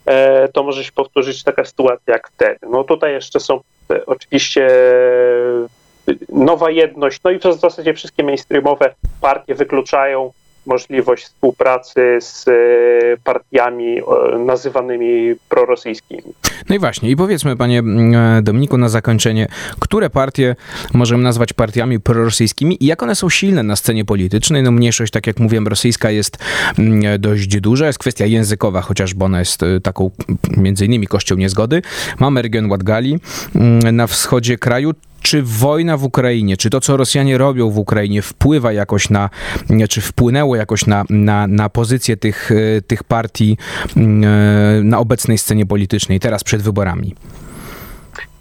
e, 0.06 0.48
to 0.48 0.64
może 0.64 0.84
się 0.84 0.92
powtórzyć 0.92 1.44
taka 1.44 1.66
sytuacja 1.66 2.14
jak 2.14 2.30
wtedy. 2.30 2.60
No 2.70 2.84
tutaj 2.84 3.14
jeszcze 3.14 3.40
są 3.40 3.60
e, 3.92 4.06
oczywiście 4.06 4.68
e, 6.08 6.14
nowa 6.30 6.72
jedność, 6.72 7.20
no 7.24 7.32
i 7.32 7.40
w 7.40 7.44
zasadzie 7.44 7.94
wszystkie 7.94 8.24
mainstreamowe 8.24 8.94
partie 9.22 9.56
wykluczają 9.56 10.32
możliwość 10.68 11.26
współpracy 11.26 12.18
z 12.20 12.48
e, 12.48 12.52
partiami 13.24 14.02
nazywanymi 14.46 15.36
prorosyjskimi. 15.50 16.24
No 16.70 16.76
i 16.76 16.80
właśnie, 16.80 17.10
i 17.10 17.16
powiedzmy, 17.16 17.56
panie 17.58 17.80
mm, 17.80 18.44
Dominiku, 18.44 18.78
na 18.78 18.90
zakończenie, 18.90 19.48
które 19.80 20.10
partie 20.10 20.56
możemy 20.94 21.24
nazwać 21.24 21.54
partiami 21.54 22.00
prorosyjskimi 22.00 22.84
i 22.84 22.86
jak 22.86 23.04
one 23.04 23.16
są 23.16 23.30
silne 23.30 23.64
na 23.64 23.76
scenie 23.76 24.06
politycznej? 24.06 24.64
No 24.64 24.72
mniejszość, 24.72 25.12
tak 25.14 25.28
jak 25.28 25.40
mówiłem, 25.40 25.68
rosyjska 25.68 26.12
jest 26.12 26.38
mm, 26.80 27.22
dość 27.22 27.48
duża, 27.48 27.88
jest 27.88 28.00
kwestia 28.00 28.26
językowa, 28.26 28.82
chociażby 28.82 29.26
ona 29.26 29.40
jest 29.40 29.64
e, 29.64 29.80
taką 29.82 30.12
między 30.58 30.86
innymi 30.86 31.08
kością 31.08 31.36
niezgody. 31.36 31.82
Mamy 32.20 32.42
region 32.42 32.70
Ładgali 32.70 33.20
mm, 33.56 33.96
na 33.96 34.08
wschodzie 34.08 34.58
kraju, 34.58 34.92
czy 35.28 35.44
wojna 35.44 35.98
w 35.98 36.04
Ukrainie, 36.04 36.58
czy 36.58 36.70
to, 36.70 36.80
co 36.80 36.98
Rosjanie 36.98 37.38
robią 37.38 37.70
w 37.70 37.78
Ukrainie, 37.78 38.22
wpływa 38.22 38.74
jakoś 38.74 39.10
na, 39.10 39.30
czy 39.90 40.02
wpłynęło 40.02 40.56
jakoś 40.56 40.86
na, 40.86 41.04
na, 41.10 41.48
na 41.48 41.70
pozycję 41.70 42.18
tych, 42.18 42.52
e, 42.52 42.82
tych 42.82 43.04
partii 43.04 43.58
e, 43.98 44.00
na 44.84 45.00
obecnej 45.00 45.38
scenie 45.38 45.66
politycznej, 45.66 46.20
teraz 46.20 46.44
przed 46.44 46.62
wyborami? 46.62 47.16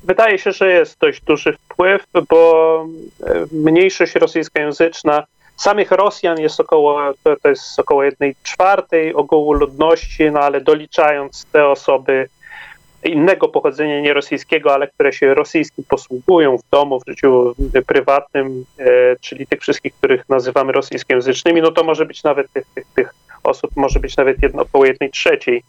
Wydaje 0.04 0.38
się, 0.38 0.52
że 0.52 0.72
jest 0.72 0.98
dość 1.00 1.22
duży 1.22 1.52
wpływ, 1.52 2.04
bo 2.28 2.86
e, 3.22 3.46
mniejszość 3.52 4.14
rosyjskojęzyczna 4.14 5.24
samych 5.56 5.90
Rosjan 5.90 6.40
jest 6.40 6.60
około, 6.60 7.14
to, 7.42 7.48
jest 7.48 7.80
około 7.80 8.04
jednej 8.04 8.34
czwartej 8.42 9.14
ogółu 9.14 9.52
ludności, 9.52 10.30
no 10.30 10.40
ale 10.40 10.60
doliczając 10.60 11.46
te 11.52 11.66
osoby, 11.66 12.28
innego 13.08 13.48
pochodzenia, 13.48 14.00
nie 14.00 14.14
rosyjskiego, 14.14 14.74
ale 14.74 14.88
które 14.88 15.12
się 15.12 15.34
rosyjskim 15.34 15.84
posługują 15.88 16.58
w 16.58 16.70
domu, 16.70 17.00
w 17.00 17.10
życiu 17.10 17.54
prywatnym, 17.86 18.64
e, 18.78 19.16
czyli 19.20 19.46
tych 19.46 19.60
wszystkich, 19.60 19.94
których 19.94 20.28
nazywamy 20.28 20.72
rosyjskojęzycznymi, 20.72 21.62
no 21.62 21.70
to 21.72 21.84
może 21.84 22.06
być 22.06 22.22
nawet 22.22 22.52
tych, 22.52 22.64
tych, 22.74 22.84
tych 22.94 23.14
osób, 23.42 23.70
może 23.76 24.00
być 24.00 24.16
nawet 24.16 24.42
jedno, 24.42 24.62
około 24.62 24.86
jednej 24.86 25.10
trzeciej. 25.10 25.62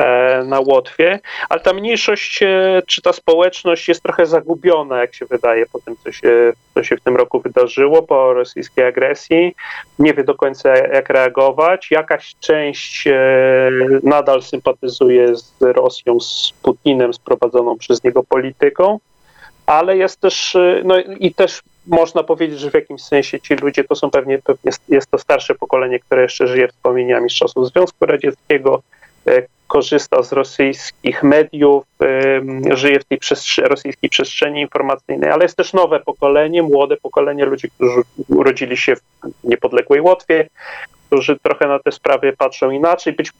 E, 0.00 0.44
na 0.44 0.60
Łotwie, 0.60 1.20
ale 1.48 1.60
ta 1.60 1.72
mniejszość 1.72 2.42
e, 2.42 2.82
czy 2.86 3.02
ta 3.02 3.12
społeczność 3.12 3.88
jest 3.88 4.02
trochę 4.02 4.26
zagubiona, 4.26 5.00
jak 5.00 5.14
się 5.14 5.26
wydaje, 5.26 5.66
po 5.72 5.80
tym, 5.80 5.96
co 6.04 6.12
się, 6.12 6.52
co 6.74 6.82
się 6.84 6.96
w 6.96 7.00
tym 7.00 7.16
roku 7.16 7.40
wydarzyło, 7.40 8.02
po 8.02 8.34
rosyjskiej 8.34 8.84
agresji. 8.84 9.54
Nie 9.98 10.14
wie 10.14 10.24
do 10.24 10.34
końca, 10.34 10.76
jak 10.76 11.08
reagować. 11.08 11.90
Jakaś 11.90 12.34
część 12.40 13.08
nadal 14.02 14.42
sympatyzuje 14.42 15.36
z 15.36 15.54
Rosją, 15.60 16.20
z 16.20 16.52
Putinem, 16.62 17.14
z 17.14 17.18
prowadzoną 17.18 17.78
przez 17.78 18.04
niego 18.04 18.22
polityką 18.22 18.98
ale 19.70 19.96
jest 19.96 20.20
też, 20.20 20.56
no 20.84 21.00
i 21.00 21.34
też 21.34 21.62
można 21.86 22.22
powiedzieć, 22.22 22.60
że 22.60 22.70
w 22.70 22.74
jakimś 22.74 23.02
sensie 23.02 23.40
ci 23.40 23.54
ludzie 23.54 23.84
to 23.84 23.94
są 23.94 24.10
pewnie, 24.10 24.38
jest 24.88 25.10
to 25.10 25.18
starsze 25.18 25.54
pokolenie, 25.54 25.98
które 25.98 26.22
jeszcze 26.22 26.46
żyje 26.46 26.68
wspomnieniami 26.68 27.30
z 27.30 27.34
czasów 27.34 27.68
Związku 27.68 28.06
Radzieckiego, 28.06 28.82
e, 29.26 29.42
korzysta 29.70 30.22
z 30.22 30.32
rosyjskich 30.32 31.22
mediów, 31.22 31.84
żyje 32.70 33.00
w 33.00 33.04
tej 33.04 33.18
przestrzeni, 33.18 33.68
rosyjskiej 33.68 34.10
przestrzeni 34.10 34.60
informacyjnej, 34.60 35.30
ale 35.30 35.42
jest 35.42 35.56
też 35.56 35.72
nowe 35.72 36.00
pokolenie, 36.00 36.62
młode 36.62 36.96
pokolenie 36.96 37.44
ludzi, 37.44 37.70
którzy 37.70 38.00
urodzili 38.28 38.76
się 38.76 38.96
w 38.96 39.02
niepodległej 39.44 40.00
Łotwie, 40.00 40.48
którzy 41.06 41.38
trochę 41.38 41.68
na 41.68 41.78
te 41.78 41.92
sprawy 41.92 42.32
patrzą 42.38 42.70
inaczej. 42.70 43.12
Być, 43.12 43.30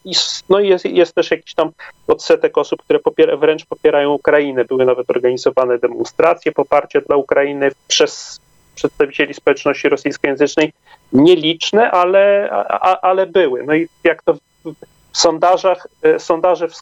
no 0.48 0.60
jest, 0.60 0.84
jest 0.84 1.14
też 1.14 1.30
jakiś 1.30 1.54
tam 1.54 1.70
odsetek 2.06 2.58
osób, 2.58 2.82
które 2.82 2.98
popiera, 2.98 3.36
wręcz 3.36 3.66
popierają 3.66 4.12
Ukrainę. 4.12 4.64
Były 4.64 4.84
nawet 4.84 5.10
organizowane 5.10 5.78
demonstracje 5.78 6.52
poparcia 6.52 7.00
dla 7.00 7.16
Ukrainy 7.16 7.70
przez 7.88 8.40
przedstawicieli 8.74 9.34
społeczności 9.34 9.88
rosyjskojęzycznej. 9.88 10.72
Nieliczne, 11.12 11.90
ale, 11.90 12.48
a, 12.68 13.00
ale 13.00 13.26
były. 13.26 13.62
No 13.66 13.74
i 13.74 13.88
jak 14.04 14.22
to 14.22 14.34
sondażach, 15.12 15.87
e, 16.03 16.18
sondaże 16.18 16.68
w, 16.68 16.73
e, 16.73 16.77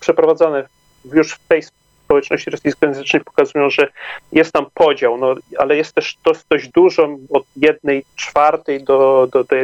przeprowadzane 0.00 0.68
już 1.12 1.32
w 1.32 1.48
tej 1.48 1.62
społeczności 2.04 2.50
rosyjskojęzycznej 2.50 3.24
pokazują, 3.24 3.70
że 3.70 3.88
jest 4.32 4.52
tam 4.52 4.66
podział, 4.74 5.18
no, 5.18 5.34
ale 5.58 5.76
jest 5.76 5.94
też 5.94 6.16
to 6.22 6.32
dość 6.50 6.68
dużo, 6.68 7.08
od 7.30 7.44
jednej 7.56 8.04
czwartej 8.16 8.84
do, 8.84 9.28
do, 9.32 9.44
do 9.44 9.56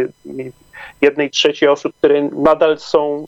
jednej 1.00 1.30
trzeciej 1.30 1.68
osób, 1.68 1.92
które 1.98 2.22
nadal 2.22 2.78
są, 2.78 3.26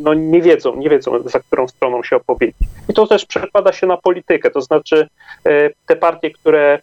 no 0.00 0.14
nie 0.14 0.42
wiedzą, 0.42 0.76
nie 0.76 0.90
wiedzą, 0.90 1.28
za 1.28 1.40
którą 1.40 1.68
stroną 1.68 2.02
się 2.02 2.16
opowiedzieć. 2.16 2.56
I 2.88 2.94
to 2.94 3.06
też 3.06 3.26
przekłada 3.26 3.72
się 3.72 3.86
na 3.86 3.96
politykę, 3.96 4.50
to 4.50 4.60
znaczy 4.60 5.08
e, 5.44 5.70
te 5.86 5.96
partie, 5.96 6.30
które 6.30 6.78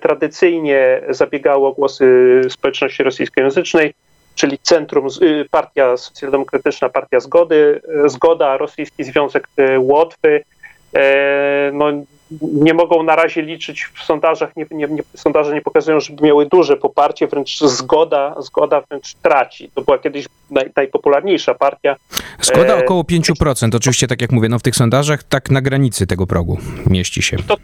tradycyjnie 0.00 1.02
zabiegały 1.08 1.66
o 1.66 1.72
głosy 1.72 2.40
społeczności 2.48 3.02
rosyjskojęzycznej, 3.02 3.94
czyli 4.38 4.58
Centrum, 4.58 5.06
y, 5.22 5.46
Partia 5.50 5.96
Socjaldemokratyczna, 5.96 6.88
Partia 6.88 7.20
Zgody, 7.20 7.80
e, 8.04 8.08
Zgoda, 8.08 8.56
Rosyjski 8.56 9.04
Związek 9.04 9.48
Łotwy, 9.78 10.44
no 11.72 11.92
nie 12.40 12.74
mogą 12.74 13.02
na 13.02 13.16
razie 13.16 13.42
liczyć 13.42 13.88
w 13.94 14.02
sondażach, 14.02 14.56
nie, 14.56 14.66
nie, 14.70 14.86
nie, 14.86 15.02
sondaże 15.14 15.54
nie 15.54 15.62
pokazują, 15.62 16.00
żeby 16.00 16.26
miały 16.26 16.46
duże 16.46 16.76
poparcie, 16.76 17.26
wręcz 17.26 17.60
zgoda, 17.60 18.34
zgoda 18.38 18.82
wręcz 18.88 19.14
traci. 19.14 19.70
To 19.74 19.82
była 19.82 19.98
kiedyś 19.98 20.26
naj, 20.50 20.70
najpopularniejsza 20.76 21.54
partia. 21.54 21.96
Zgoda 22.40 22.76
e, 22.76 22.84
około 22.84 23.02
5%, 23.02 23.76
oczywiście 23.76 24.06
tak 24.06 24.20
jak 24.20 24.32
mówię, 24.32 24.48
no 24.48 24.58
w 24.58 24.62
tych 24.62 24.76
sondażach 24.76 25.22
tak 25.22 25.50
na 25.50 25.60
granicy 25.60 26.06
tego 26.06 26.26
progu 26.26 26.58
mieści 26.86 27.22
się. 27.22 27.36
To, 27.36 27.56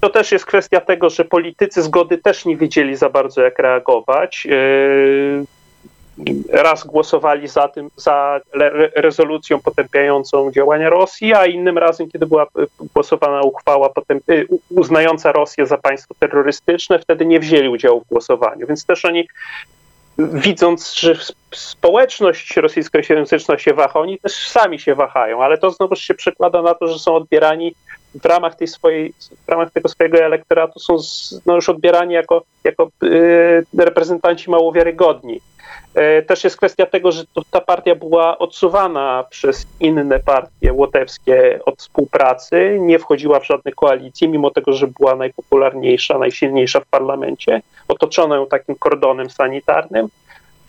to 0.00 0.10
też 0.10 0.32
jest 0.32 0.46
kwestia 0.46 0.80
tego, 0.80 1.10
że 1.10 1.24
politycy 1.24 1.82
zgody 1.82 2.18
też 2.18 2.44
nie 2.44 2.56
wiedzieli 2.56 2.96
za 2.96 3.10
bardzo 3.10 3.42
jak 3.42 3.58
reagować. 3.58 4.46
E, 4.50 5.61
raz 6.50 6.84
głosowali 6.86 7.48
za 7.48 7.68
tym, 7.68 7.90
za 7.96 8.40
rezolucją 8.94 9.60
potępiającą 9.60 10.52
działania 10.52 10.90
Rosji, 10.90 11.34
a 11.34 11.46
innym 11.46 11.78
razem, 11.78 12.10
kiedy 12.10 12.26
była 12.26 12.46
głosowana 12.94 13.40
uchwała 13.40 13.90
y, 14.30 14.46
uznająca 14.70 15.32
Rosję 15.32 15.66
za 15.66 15.78
państwo 15.78 16.14
terrorystyczne, 16.18 16.98
wtedy 16.98 17.26
nie 17.26 17.40
wzięli 17.40 17.68
udziału 17.68 18.00
w 18.00 18.08
głosowaniu. 18.08 18.66
Więc 18.66 18.86
też 18.86 19.04
oni 19.04 19.28
widząc, 20.18 20.94
że 20.94 21.14
społeczność 21.56 22.56
rosyjskojęzyczna 22.56 23.58
się 23.58 23.74
waha, 23.74 24.00
oni 24.00 24.18
też 24.18 24.48
sami 24.48 24.78
się 24.78 24.94
wahają, 24.94 25.42
ale 25.42 25.58
to 25.58 25.70
znowu 25.70 25.96
się 25.96 26.14
przekłada 26.14 26.62
na 26.62 26.74
to, 26.74 26.88
że 26.88 26.98
są 26.98 27.14
odbierani 27.14 27.74
w 28.14 28.24
ramach 28.24 28.54
tej 28.54 28.68
swojej, 28.68 29.12
w 29.46 29.48
ramach 29.48 29.70
tego 29.70 29.88
swojego 29.88 30.18
elektoratu 30.18 30.78
są 30.78 30.96
no, 31.46 31.54
już 31.54 31.68
odbierani 31.68 32.14
jako, 32.14 32.42
jako 32.64 32.90
yy, 33.02 33.84
reprezentanci 33.84 34.50
mało 34.50 34.72
wiarygodni. 34.72 35.40
E, 35.94 36.22
też 36.22 36.44
jest 36.44 36.56
kwestia 36.56 36.86
tego, 36.86 37.12
że 37.12 37.24
ta 37.50 37.60
partia 37.60 37.94
była 37.94 38.38
odsuwana 38.38 39.24
przez 39.30 39.66
inne 39.80 40.20
partie 40.20 40.72
łotewskie 40.72 41.60
od 41.64 41.78
współpracy, 41.78 42.78
nie 42.80 42.98
wchodziła 42.98 43.40
w 43.40 43.46
żadne 43.46 43.72
koalicje, 43.72 44.28
mimo 44.28 44.50
tego, 44.50 44.72
że 44.72 44.86
była 44.86 45.16
najpopularniejsza, 45.16 46.18
najsilniejsza 46.18 46.80
w 46.80 46.86
parlamencie. 46.86 47.62
Otoczono 47.88 48.36
ją 48.36 48.46
takim 48.46 48.74
kordonem 48.74 49.30
sanitarnym. 49.30 50.08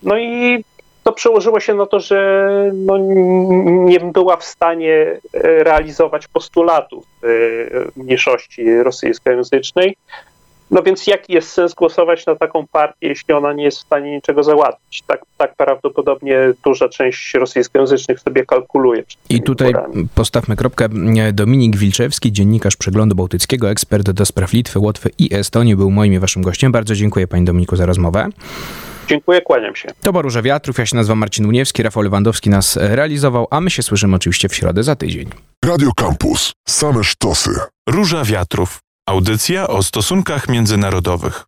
No 0.03 0.17
i 0.17 0.63
to 1.03 1.11
przełożyło 1.11 1.59
się 1.59 1.73
na 1.73 1.85
to, 1.85 1.99
że 1.99 2.71
no, 2.73 2.97
nie 3.63 3.99
była 3.99 4.37
w 4.37 4.43
stanie 4.43 5.19
e, 5.33 5.63
realizować 5.63 6.27
postulatów 6.27 7.05
e, 7.23 7.27
mniejszości 7.95 8.77
rosyjskojęzycznej. 8.77 9.95
No 10.71 10.83
więc 10.83 11.07
jaki 11.07 11.33
jest 11.33 11.49
sens 11.49 11.73
głosować 11.73 12.25
na 12.25 12.35
taką 12.35 12.67
partię, 12.67 13.07
jeśli 13.07 13.33
ona 13.33 13.53
nie 13.53 13.63
jest 13.63 13.77
w 13.77 13.81
stanie 13.81 14.15
niczego 14.15 14.43
załatwić? 14.43 15.03
Tak, 15.07 15.21
tak 15.37 15.55
prawdopodobnie 15.55 16.39
duża 16.63 16.89
część 16.89 17.33
rosyjskojęzycznych 17.33 18.19
sobie 18.19 18.45
kalkuluje. 18.45 19.03
I 19.29 19.41
tutaj 19.41 19.67
wyborami. 19.67 20.07
postawmy 20.15 20.55
kropkę. 20.55 20.87
Dominik 21.33 21.77
Wilczewski, 21.77 22.31
dziennikarz 22.31 22.75
Przeglądu 22.75 23.15
Bałtyckiego, 23.15 23.69
ekspert 23.69 24.11
do 24.11 24.25
spraw 24.25 24.53
Litwy, 24.53 24.79
Łotwy 24.79 25.09
i 25.19 25.35
Estonii, 25.35 25.75
był 25.75 25.91
moim 25.91 26.13
i 26.13 26.19
waszym 26.19 26.41
gościem. 26.41 26.71
Bardzo 26.71 26.95
dziękuję 26.95 27.27
panie 27.27 27.45
Dominiku 27.45 27.75
za 27.75 27.85
rozmowę. 27.85 28.29
Dziękuję, 29.07 29.41
kłaniam 29.41 29.75
się. 29.75 29.89
To 30.01 30.11
była 30.11 30.21
Róża 30.21 30.41
Wiatrów, 30.41 30.77
ja 30.77 30.85
się 30.85 30.95
nazywam 30.95 31.17
Marcin 31.17 31.45
Uniewski, 31.45 31.83
Rafał 31.83 32.03
Lewandowski 32.03 32.49
nas 32.49 32.77
realizował, 32.81 33.47
a 33.51 33.61
my 33.61 33.69
się 33.69 33.83
słyszymy 33.83 34.15
oczywiście 34.15 34.49
w 34.49 34.55
środę 34.55 34.83
za 34.83 34.95
tydzień. 34.95 35.29
Radio 35.65 35.91
Campus. 35.95 36.53
Same 36.67 37.03
sztosy. 37.03 37.51
Róża 37.89 38.23
Wiatrów. 38.23 38.79
Audycja 39.09 39.67
o 39.67 39.83
stosunkach 39.83 40.49
międzynarodowych. 40.49 41.45